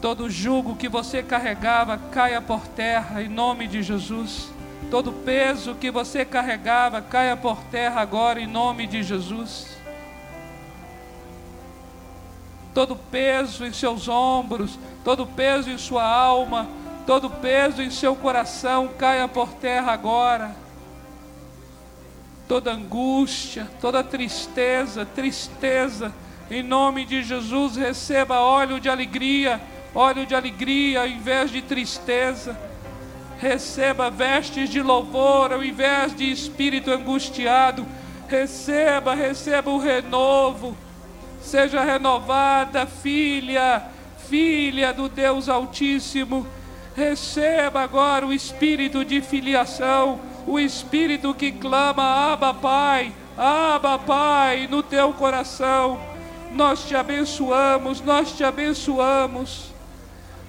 Todo 0.00 0.30
jugo 0.30 0.76
que 0.76 0.88
você 0.88 1.22
carregava 1.22 1.98
caia 2.10 2.40
por 2.40 2.66
terra 2.68 3.22
em 3.22 3.28
nome 3.28 3.68
de 3.68 3.82
Jesus. 3.82 4.48
Todo 4.90 5.12
peso 5.12 5.74
que 5.74 5.90
você 5.90 6.24
carregava 6.24 7.02
caia 7.02 7.36
por 7.36 7.58
terra 7.64 8.00
agora 8.00 8.40
em 8.40 8.46
nome 8.46 8.86
de 8.86 9.02
Jesus. 9.02 9.76
Todo 12.72 12.96
peso 12.96 13.66
em 13.66 13.74
seus 13.74 14.08
ombros, 14.08 14.78
todo 15.04 15.26
peso 15.26 15.68
em 15.68 15.76
sua 15.76 16.04
alma, 16.04 16.77
todo 17.08 17.30
peso 17.30 17.80
em 17.80 17.90
seu 17.90 18.14
coração 18.14 18.90
caia 18.98 19.26
por 19.26 19.54
terra 19.54 19.92
agora. 19.92 20.54
Toda 22.46 22.70
angústia, 22.70 23.66
toda 23.80 24.04
tristeza, 24.04 25.06
tristeza, 25.06 26.14
em 26.50 26.62
nome 26.62 27.06
de 27.06 27.22
Jesus, 27.22 27.76
receba 27.76 28.40
óleo 28.40 28.78
de 28.78 28.90
alegria, 28.90 29.58
óleo 29.94 30.26
de 30.26 30.34
alegria 30.34 31.08
em 31.08 31.18
vez 31.18 31.50
de 31.50 31.62
tristeza 31.62 32.68
receba 33.38 34.10
vestes 34.10 34.68
de 34.68 34.82
louvor 34.82 35.52
ao 35.52 35.64
invés 35.64 36.14
de 36.14 36.30
espírito 36.30 36.90
angustiado. 36.90 37.86
Receba, 38.26 39.14
receba 39.14 39.70
o 39.70 39.78
renovo. 39.78 40.76
Seja 41.40 41.82
renovada, 41.82 42.84
filha, 42.84 43.82
filha 44.28 44.92
do 44.92 45.08
Deus 45.08 45.48
Altíssimo. 45.48 46.46
Receba 46.98 47.82
agora 47.82 48.26
o 48.26 48.32
espírito 48.32 49.04
de 49.04 49.20
filiação, 49.20 50.18
o 50.44 50.58
espírito 50.58 51.32
que 51.32 51.52
clama, 51.52 52.32
Abba 52.32 52.52
Pai, 52.52 53.12
Abba 53.36 54.00
Pai, 54.00 54.66
no 54.68 54.82
teu 54.82 55.12
coração. 55.12 56.00
Nós 56.50 56.88
te 56.88 56.96
abençoamos, 56.96 58.00
nós 58.00 58.32
te 58.32 58.42
abençoamos. 58.42 59.72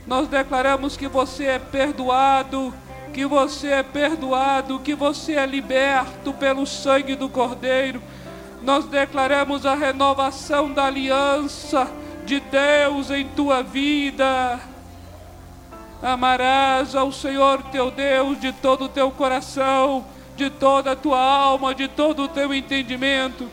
Nós 0.07 0.27
declaramos 0.27 0.97
que 0.97 1.07
você 1.07 1.45
é 1.45 1.59
perdoado, 1.59 2.73
que 3.13 3.27
você 3.27 3.67
é 3.67 3.83
perdoado, 3.83 4.79
que 4.79 4.95
você 4.95 5.33
é 5.33 5.45
liberto 5.45 6.33
pelo 6.33 6.65
sangue 6.65 7.15
do 7.15 7.29
Cordeiro. 7.29 8.01
Nós 8.63 8.85
declaramos 8.85 9.67
a 9.67 9.75
renovação 9.75 10.73
da 10.73 10.85
aliança 10.85 11.87
de 12.25 12.39
Deus 12.39 13.11
em 13.11 13.27
tua 13.27 13.61
vida. 13.61 14.59
Amarás 16.01 16.95
ao 16.95 17.11
Senhor 17.11 17.61
teu 17.71 17.91
Deus 17.91 18.39
de 18.39 18.51
todo 18.53 18.85
o 18.85 18.89
teu 18.89 19.11
coração, 19.11 20.05
de 20.35 20.49
toda 20.49 20.91
a 20.91 20.95
tua 20.95 21.19
alma, 21.19 21.75
de 21.75 21.87
todo 21.87 22.23
o 22.23 22.27
teu 22.27 22.53
entendimento. 22.53 23.49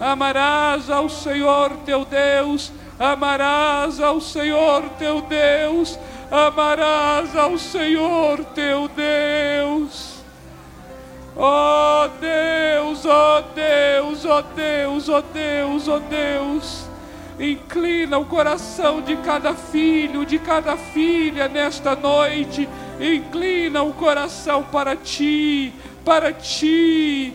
Amarás 0.00 0.88
ao 0.90 1.08
Senhor 1.08 1.70
teu 1.84 2.04
Deus 2.04 2.72
amarás 2.98 4.00
ao 4.00 4.20
Senhor 4.20 4.82
teu 4.98 5.22
Deus, 5.22 5.98
amarás 6.30 7.36
ao 7.36 7.56
Senhor 7.56 8.44
teu 8.46 8.88
Deus. 8.88 10.18
Ó 11.36 12.04
oh 12.04 12.08
Deus, 12.20 13.06
ó 13.06 13.38
oh 13.38 13.42
Deus, 13.54 14.24
ó 14.24 14.38
oh 14.38 14.42
Deus, 14.42 15.08
ó 15.08 15.20
Deus, 15.20 15.88
ó 15.88 15.98
Deus. 16.00 16.88
Inclina 17.38 18.18
o 18.18 18.24
coração 18.24 19.00
de 19.00 19.16
cada 19.18 19.54
filho, 19.54 20.26
de 20.26 20.38
cada 20.38 20.76
filha 20.76 21.48
nesta 21.48 21.94
noite. 21.94 22.68
Inclina 23.00 23.82
o 23.82 23.92
coração 23.92 24.64
para 24.64 24.96
ti, 24.96 25.72
para 26.04 26.32
ti. 26.32 27.32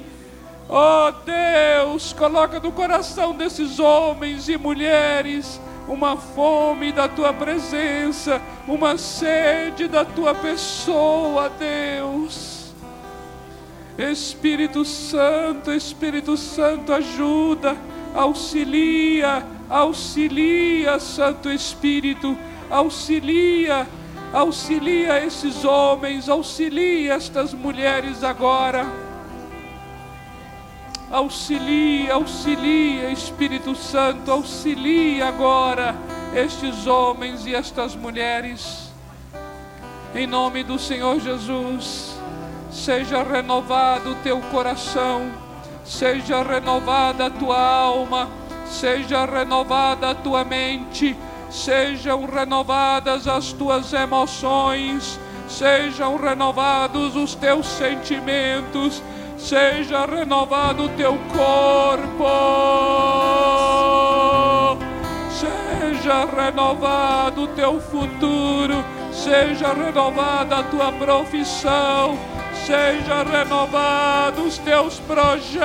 Oh 0.68 1.12
Deus, 1.26 2.12
coloca 2.14 2.60
no 2.60 2.72
coração 2.72 3.34
desses 3.34 3.80
homens 3.80 4.50
e 4.50 4.58
mulheres 4.58 5.60
uma 5.88 6.18
fome 6.18 6.92
da 6.92 7.08
tua 7.08 7.34
presença, 7.34 8.42
uma 8.68 8.98
sede 8.98 9.88
da 9.88 10.04
tua 10.04 10.34
pessoa, 10.34 11.50
Deus. 11.50 12.74
Espírito 13.98 14.84
Santo, 14.84 15.72
Espírito 15.72 16.36
Santo, 16.36 16.94
ajuda, 16.94 17.78
auxilia, 18.16 19.46
auxilia, 19.70 21.00
Santo 21.00 21.50
Espírito, 21.50 22.38
auxilia, 22.70 23.88
auxilia 24.34 25.24
esses 25.26 25.64
homens, 25.64 26.30
auxilia 26.30 27.14
estas 27.16 27.54
mulheres 27.54 28.24
agora 28.24 28.86
Auxilia, 31.14 32.16
auxilia, 32.16 33.12
Espírito 33.12 33.76
Santo, 33.76 34.32
auxilia 34.32 35.28
agora 35.28 35.96
estes 36.34 36.88
homens 36.88 37.46
e 37.46 37.54
estas 37.54 37.96
mulheres. 37.96 38.92
Em 40.16 40.26
nome 40.26 40.64
do 40.64 40.80
Senhor 40.80 41.20
Jesus, 41.20 42.18
seja 42.72 43.22
renovado 43.22 44.14
o 44.14 44.16
teu 44.24 44.42
coração, 44.50 45.32
seja 45.86 46.42
renovada 46.42 47.28
a 47.28 47.30
tua 47.30 47.60
alma, 47.60 48.28
seja 48.74 49.26
renovada 49.26 50.10
a 50.10 50.16
tua 50.16 50.44
mente, 50.44 51.16
sejam 51.50 52.26
renovadas 52.26 53.28
as 53.28 53.54
tuas 53.54 53.94
emoções, 53.94 55.20
sejam 55.48 56.18
renovados 56.18 57.16
os 57.16 57.36
teus 57.36 57.68
sentimentos 57.68 59.02
seja 59.44 60.06
renovado 60.06 60.86
o 60.86 60.90
teu 60.90 61.18
corpo, 61.36 62.24
seja 65.30 66.26
renovado 66.26 67.44
o 67.44 67.48
teu 67.48 67.82
futuro, 67.82 68.84
seja 69.12 69.74
renovada 69.74 70.60
a 70.60 70.64
tua 70.64 70.94
profissão, 70.94 72.18
seja 72.66 73.24
renovado 73.24 74.44
os 74.44 74.58
teus 74.60 75.00
projetos, 75.02 75.60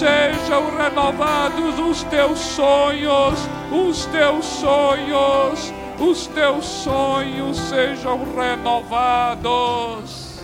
sejam 0.00 0.76
renovados 0.76 1.78
os 1.78 2.02
teus 2.04 2.38
sonhos, 2.38 3.38
os 3.70 4.06
teus 4.06 4.46
sonhos 4.46 5.72
os 6.00 6.26
teus 6.28 6.64
sonhos 6.64 7.58
sejam 7.58 8.22
renovados. 8.34 10.40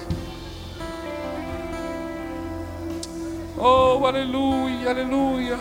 Oh, 3.57 4.07
aleluia, 4.07 4.91
aleluia. 4.91 5.59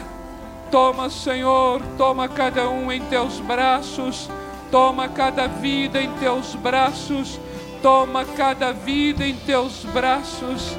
Toma, 0.70 1.10
Senhor, 1.10 1.82
toma 1.98 2.28
cada 2.28 2.70
um 2.70 2.92
em 2.92 3.00
teus 3.06 3.40
braços, 3.40 4.30
toma 4.70 5.08
cada 5.08 5.48
vida 5.48 6.02
em 6.02 6.12
teus 6.16 6.56
braços, 6.56 7.40
toma 7.82 8.26
cada 8.26 8.74
vida 8.74 9.26
em 9.26 9.38
teus 9.38 9.86
braços. 9.86 10.76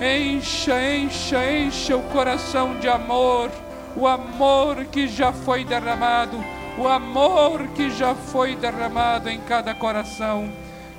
Encha, 0.00 0.74
encha, 0.82 1.50
encha 1.50 1.96
o 1.96 2.02
coração 2.04 2.78
de 2.80 2.88
amor, 2.88 3.50
o 3.96 4.06
amor 4.06 4.84
que 4.86 5.06
já 5.06 5.32
foi 5.32 5.64
derramado 5.64 6.38
o 6.76 6.88
amor 6.88 7.68
que 7.68 7.90
já 7.90 8.14
foi 8.14 8.56
derramado 8.56 9.28
em 9.28 9.40
cada 9.40 9.74
coração. 9.74 10.50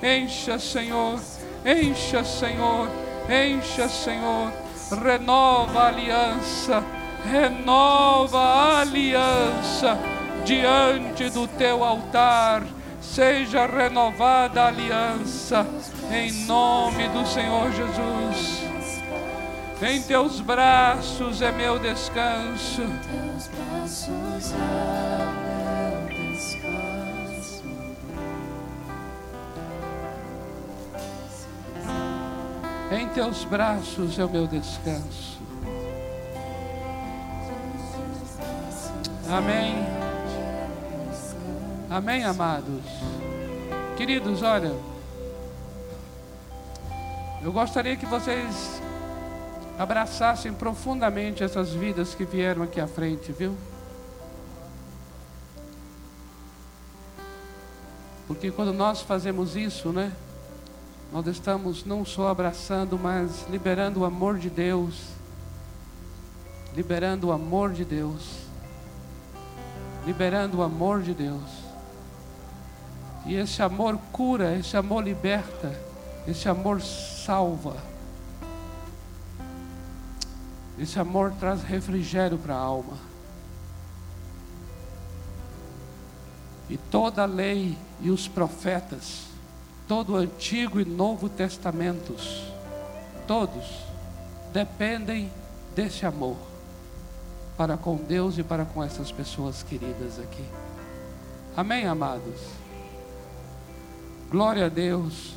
Encha, 0.02 0.58
Senhor, 0.58 1.20
encha, 1.64 2.24
Senhor, 2.24 2.88
encha, 3.28 3.88
Senhor. 3.88 4.52
Renova 5.02 5.80
a 5.80 5.86
aliança, 5.88 6.82
renova 7.24 8.38
a 8.38 8.80
aliança 8.80 9.98
diante 10.44 11.28
do 11.30 11.46
teu 11.46 11.82
altar. 11.82 12.62
Seja 13.00 13.66
renovada 13.66 14.62
a 14.62 14.68
aliança 14.68 15.66
em 16.10 16.32
nome 16.46 17.08
do 17.08 17.26
Senhor 17.26 17.70
Jesus. 17.72 18.65
Em 19.82 20.00
teus 20.00 20.40
braços 20.40 21.42
é 21.42 21.52
meu 21.52 21.78
descanso. 21.78 22.82
Em 22.82 22.98
teus 22.98 23.48
braços 23.48 24.54
é 32.90 32.98
Em 32.98 33.08
teus 33.08 33.44
braços 33.44 34.18
é 34.18 34.24
o 34.24 34.30
meu 34.30 34.46
descanso. 34.46 35.38
Amém. 39.28 39.74
Amém, 41.90 42.24
amados. 42.24 42.82
Queridos, 43.98 44.42
olha, 44.42 44.74
eu 47.42 47.52
gostaria 47.52 47.96
que 47.96 48.06
vocês 48.06 48.80
abraçassem 49.78 50.52
profundamente 50.52 51.44
essas 51.44 51.70
vidas 51.72 52.14
que 52.14 52.24
vieram 52.24 52.62
aqui 52.62 52.80
à 52.80 52.86
frente, 52.86 53.32
viu? 53.32 53.56
Porque 58.26 58.50
quando 58.50 58.72
nós 58.72 59.02
fazemos 59.02 59.54
isso, 59.54 59.90
né? 59.90 60.12
Nós 61.12 61.26
estamos 61.26 61.84
não 61.84 62.04
só 62.04 62.28
abraçando, 62.28 62.98
mas 62.98 63.46
liberando 63.48 64.00
o 64.00 64.04
amor 64.04 64.38
de 64.38 64.50
Deus. 64.50 65.00
Liberando 66.74 67.28
o 67.28 67.32
amor 67.32 67.72
de 67.72 67.84
Deus. 67.84 68.46
liberando 70.06 70.58
o 70.58 70.62
amor 70.62 71.02
de 71.02 71.12
Deus. 71.12 71.66
E 73.26 73.34
esse 73.34 73.60
amor 73.60 73.98
cura, 74.12 74.56
esse 74.56 74.76
amor 74.76 75.02
liberta, 75.02 75.76
esse 76.28 76.48
amor 76.48 76.80
salva. 76.80 77.76
Esse 80.78 80.98
amor 80.98 81.32
traz 81.40 81.62
refrigério 81.62 82.36
para 82.38 82.54
a 82.54 82.58
alma. 82.58 82.96
E 86.68 86.76
toda 86.76 87.22
a 87.22 87.26
lei 87.26 87.76
e 88.00 88.10
os 88.10 88.28
profetas, 88.28 89.24
todo 89.86 90.12
o 90.12 90.16
Antigo 90.16 90.80
e 90.80 90.84
Novo 90.84 91.28
Testamentos, 91.28 92.42
todos 93.26 93.64
dependem 94.52 95.30
desse 95.74 96.04
amor 96.04 96.36
para 97.56 97.76
com 97.76 97.96
Deus 97.96 98.36
e 98.36 98.42
para 98.42 98.64
com 98.64 98.82
essas 98.82 99.10
pessoas 99.10 99.62
queridas 99.62 100.18
aqui. 100.18 100.44
Amém, 101.56 101.86
amados? 101.86 102.40
Glória 104.30 104.66
a 104.66 104.68
Deus. 104.68 105.34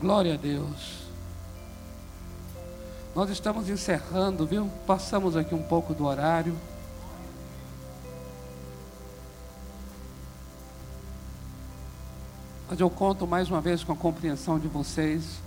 Glória 0.00 0.34
a 0.34 0.36
Deus. 0.36 1.03
Nós 3.14 3.30
estamos 3.30 3.68
encerrando, 3.68 4.44
viu? 4.44 4.68
Passamos 4.88 5.36
aqui 5.36 5.54
um 5.54 5.62
pouco 5.62 5.94
do 5.94 6.04
horário. 6.04 6.56
Mas 12.68 12.80
eu 12.80 12.90
conto 12.90 13.24
mais 13.24 13.48
uma 13.48 13.60
vez 13.60 13.84
com 13.84 13.92
a 13.92 13.96
compreensão 13.96 14.58
de 14.58 14.66
vocês. 14.66 15.40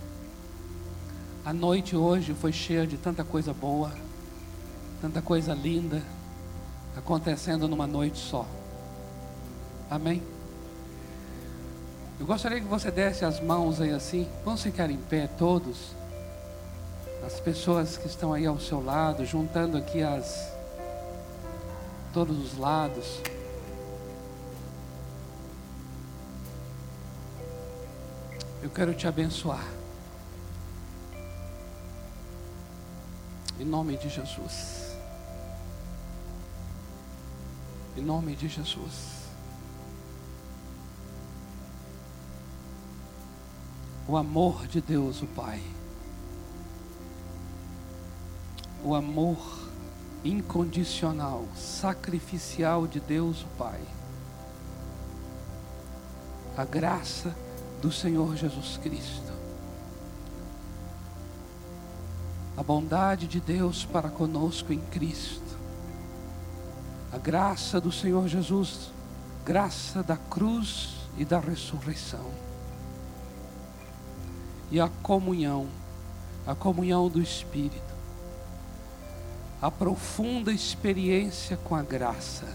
A 1.44 1.52
noite 1.52 1.94
hoje 1.94 2.32
foi 2.32 2.52
cheia 2.52 2.86
de 2.86 2.96
tanta 2.96 3.22
coisa 3.22 3.52
boa, 3.52 3.92
tanta 5.02 5.20
coisa 5.20 5.52
linda, 5.52 6.02
acontecendo 6.96 7.68
numa 7.68 7.86
noite 7.86 8.18
só. 8.18 8.46
Amém? 9.90 10.22
Eu 12.18 12.24
gostaria 12.24 12.60
que 12.60 12.66
você 12.66 12.90
desse 12.90 13.26
as 13.26 13.40
mãos 13.40 13.78
aí 13.78 13.90
assim. 13.90 14.26
Vamos 14.42 14.62
ficar 14.62 14.90
em 14.90 14.96
pé 14.96 15.26
todos. 15.26 15.97
As 17.26 17.40
pessoas 17.40 17.96
que 17.96 18.06
estão 18.06 18.32
aí 18.32 18.46
ao 18.46 18.58
seu 18.58 18.82
lado, 18.82 19.24
juntando 19.24 19.76
aqui 19.76 20.02
as 20.02 20.52
todos 22.12 22.38
os 22.38 22.58
lados. 22.58 23.20
Eu 28.62 28.70
quero 28.70 28.94
te 28.94 29.06
abençoar. 29.06 29.66
Em 33.60 33.64
nome 33.64 33.96
de 33.96 34.08
Jesus. 34.08 34.96
Em 37.96 38.02
nome 38.02 38.34
de 38.36 38.48
Jesus. 38.48 39.18
O 44.06 44.16
amor 44.16 44.66
de 44.66 44.80
Deus, 44.80 45.22
o 45.22 45.26
Pai. 45.26 45.60
O 48.84 48.94
amor 48.94 49.38
incondicional, 50.24 51.44
sacrificial 51.56 52.86
de 52.86 53.00
Deus, 53.00 53.42
o 53.42 53.46
Pai. 53.58 53.80
A 56.56 56.64
graça 56.64 57.34
do 57.80 57.92
Senhor 57.92 58.36
Jesus 58.36 58.76
Cristo. 58.78 59.32
A 62.56 62.62
bondade 62.62 63.28
de 63.28 63.40
Deus 63.40 63.84
para 63.84 64.08
conosco 64.08 64.72
em 64.72 64.80
Cristo. 64.80 65.56
A 67.12 67.18
graça 67.18 67.80
do 67.80 67.92
Senhor 67.92 68.26
Jesus, 68.26 68.90
graça 69.44 70.02
da 70.02 70.16
cruz 70.16 70.96
e 71.16 71.24
da 71.24 71.38
ressurreição. 71.38 72.26
E 74.70 74.80
a 74.80 74.88
comunhão, 75.02 75.68
a 76.46 76.54
comunhão 76.54 77.08
do 77.08 77.22
Espírito. 77.22 77.97
A 79.60 79.70
profunda 79.70 80.52
experiência 80.52 81.56
com 81.56 81.74
a 81.74 81.82
graça. 81.82 82.46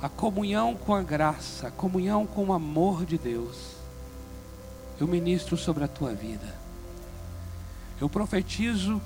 A 0.00 0.08
comunhão 0.08 0.74
com 0.74 0.94
a 0.94 1.02
graça, 1.02 1.68
a 1.68 1.70
comunhão 1.70 2.26
com 2.26 2.46
o 2.46 2.52
amor 2.52 3.04
de 3.04 3.16
Deus 3.18 3.82
eu 5.02 5.08
ministro 5.08 5.56
sobre 5.56 5.82
a 5.82 5.88
tua 5.88 6.14
vida. 6.14 6.54
Eu 8.00 8.08
profetizo 8.08 9.00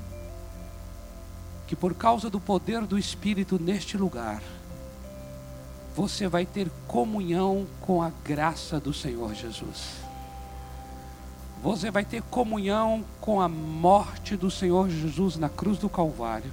que 1.67 1.75
por 1.75 1.95
causa 1.95 2.29
do 2.29 2.39
poder 2.39 2.83
do 2.83 2.99
Espírito 2.99 3.59
neste 3.59 3.97
lugar, 3.97 4.43
você 5.95 6.29
vai 6.29 6.45
ter 6.45 6.71
comunhão 6.87 7.67
com 7.81 8.03
a 8.03 8.11
graça 8.23 8.79
do 8.79 8.93
Senhor 8.93 9.35
Jesus. 9.35 9.95
Você 11.63 11.91
vai 11.91 12.05
ter 12.05 12.23
comunhão 12.25 13.03
com 13.19 13.41
a 13.41 13.49
morte 13.49 14.37
do 14.37 14.51
Senhor 14.51 14.91
Jesus 14.91 15.37
na 15.37 15.49
cruz 15.49 15.79
do 15.79 15.89
Calvário. 15.89 16.53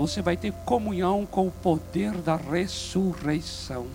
Você 0.00 0.20
vai 0.20 0.36
ter 0.36 0.52
comunhão 0.64 1.24
com 1.24 1.46
o 1.46 1.50
poder 1.50 2.12
da 2.22 2.34
ressurreição 2.34 3.86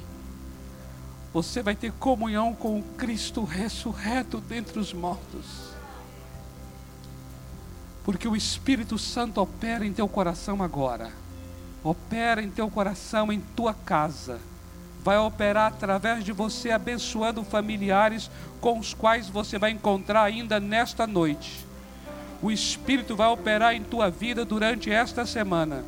você 1.36 1.62
vai 1.62 1.76
ter 1.76 1.92
comunhão 1.92 2.54
com 2.54 2.80
o 2.80 2.84
Cristo 2.98 3.44
ressurreto 3.44 4.40
dentre 4.40 4.80
os 4.80 4.94
mortos. 4.94 5.74
Porque 8.06 8.26
o 8.26 8.38
Espírito 8.38 8.98
Santo 8.98 9.42
opera 9.42 9.86
em 9.86 9.92
teu 9.92 10.08
coração 10.08 10.64
agora, 10.64 11.12
opera 11.84 12.42
em 12.42 12.50
teu 12.50 12.70
coração, 12.70 13.34
em 13.34 13.42
tua 13.54 13.74
casa, 13.74 14.40
vai 15.04 15.18
operar 15.18 15.74
através 15.74 16.24
de 16.24 16.32
você, 16.32 16.72
abençoando 16.72 17.44
familiares 17.44 18.32
com 18.62 18.80
os 18.80 18.94
quais 18.94 19.28
você 19.28 19.60
vai 19.60 19.72
encontrar 19.72 20.24
ainda 20.24 20.58
nesta 20.58 21.06
noite. 21.06 21.66
O 22.42 22.50
Espírito 22.50 23.14
vai 23.14 23.28
operar 23.28 23.76
em 23.76 23.84
tua 23.84 24.10
vida 24.10 24.46
durante 24.46 24.90
esta 24.90 25.26
semana. 25.26 25.84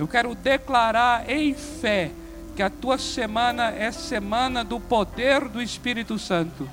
Eu 0.00 0.08
quero 0.08 0.34
declarar 0.34 1.28
em 1.28 1.52
fé 1.52 2.10
que 2.56 2.62
a 2.62 2.70
tua 2.70 2.96
semana 2.96 3.70
é 3.70 3.92
semana 3.92 4.64
do 4.64 4.80
poder 4.80 5.46
do 5.46 5.60
Espírito 5.60 6.18
Santo. 6.18 6.66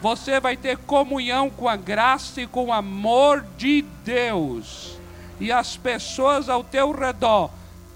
Você 0.00 0.40
vai 0.40 0.56
ter 0.56 0.78
comunhão 0.78 1.50
com 1.50 1.68
a 1.68 1.76
graça 1.76 2.40
e 2.40 2.46
com 2.46 2.68
o 2.68 2.72
amor 2.72 3.44
de 3.58 3.82
Deus. 4.02 4.98
E 5.38 5.52
as 5.52 5.76
pessoas 5.76 6.48
ao 6.48 6.64
teu 6.64 6.90
redor 6.90 7.50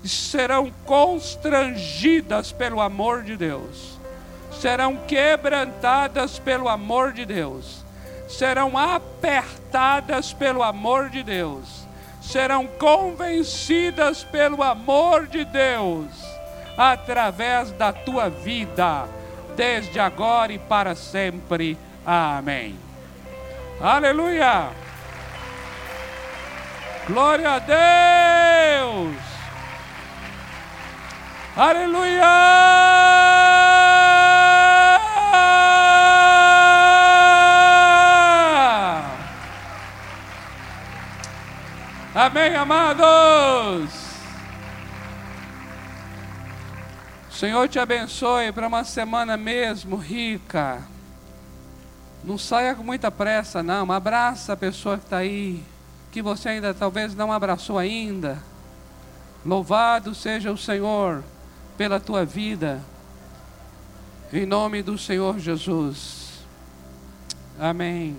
serão 0.05 0.71
constrangidas 0.85 2.53
pelo 2.53 2.83
amor 2.83 3.23
de 3.23 3.39
Deus. 3.39 3.99
Serão 4.61 4.99
quebrantadas 5.09 6.39
pelo 6.39 6.69
amor 6.69 7.15
de 7.15 7.25
Deus. 7.25 7.83
Serão 8.29 8.77
apertadas 8.77 10.35
pelo 10.35 10.63
amor 10.63 11.09
de 11.09 11.23
Deus. 11.23 11.82
Serão 12.23 12.67
convencidas 12.67 14.25
pelo 14.25 14.63
amor 14.63 15.27
de 15.27 15.45
Deus 15.45 16.07
através 16.77 17.71
da 17.73 17.93
tua 17.93 18.31
vida, 18.31 19.07
desde 19.57 20.01
agora 20.01 20.53
e 20.53 20.59
para 20.59 20.95
sempre. 20.95 21.77
Amém. 22.07 22.79
Aleluia! 23.81 24.71
Glória 27.07 27.51
a 27.51 27.59
Deus! 27.59 29.17
Aleluia! 31.57 33.03
Amém, 42.15 42.55
amados. 42.55 44.13
Senhor 47.43 47.69
te 47.69 47.81
abençoe 47.81 48.53
para 48.53 48.69
uma 48.69 48.85
semana 48.85 49.37
mesmo 49.37 49.97
rica. 49.97 50.81
Não 52.23 52.39
saia 52.39 52.73
com 52.73 52.85
muita 52.85 53.11
pressa, 53.11 53.65
não. 53.65 53.91
Abraça 53.91 54.53
a 54.53 54.57
pessoa 54.57 54.97
que 54.97 55.03
está 55.03 55.17
aí, 55.17 55.61
que 56.13 56.23
você 56.23 56.51
ainda 56.51 56.73
talvez 56.73 57.17
não 57.17 57.33
abraçou 57.33 57.81
ainda. 57.81 58.39
Louvado 59.45 60.15
seja 60.15 60.53
o 60.53 60.57
Senhor 60.57 61.25
pela 61.77 61.99
tua 61.99 62.25
vida. 62.25 62.81
Em 64.33 64.47
nome 64.47 64.81
do 64.81 64.97
Senhor 64.97 65.41
Jesus. 65.41 66.45
Amém. 67.59 68.17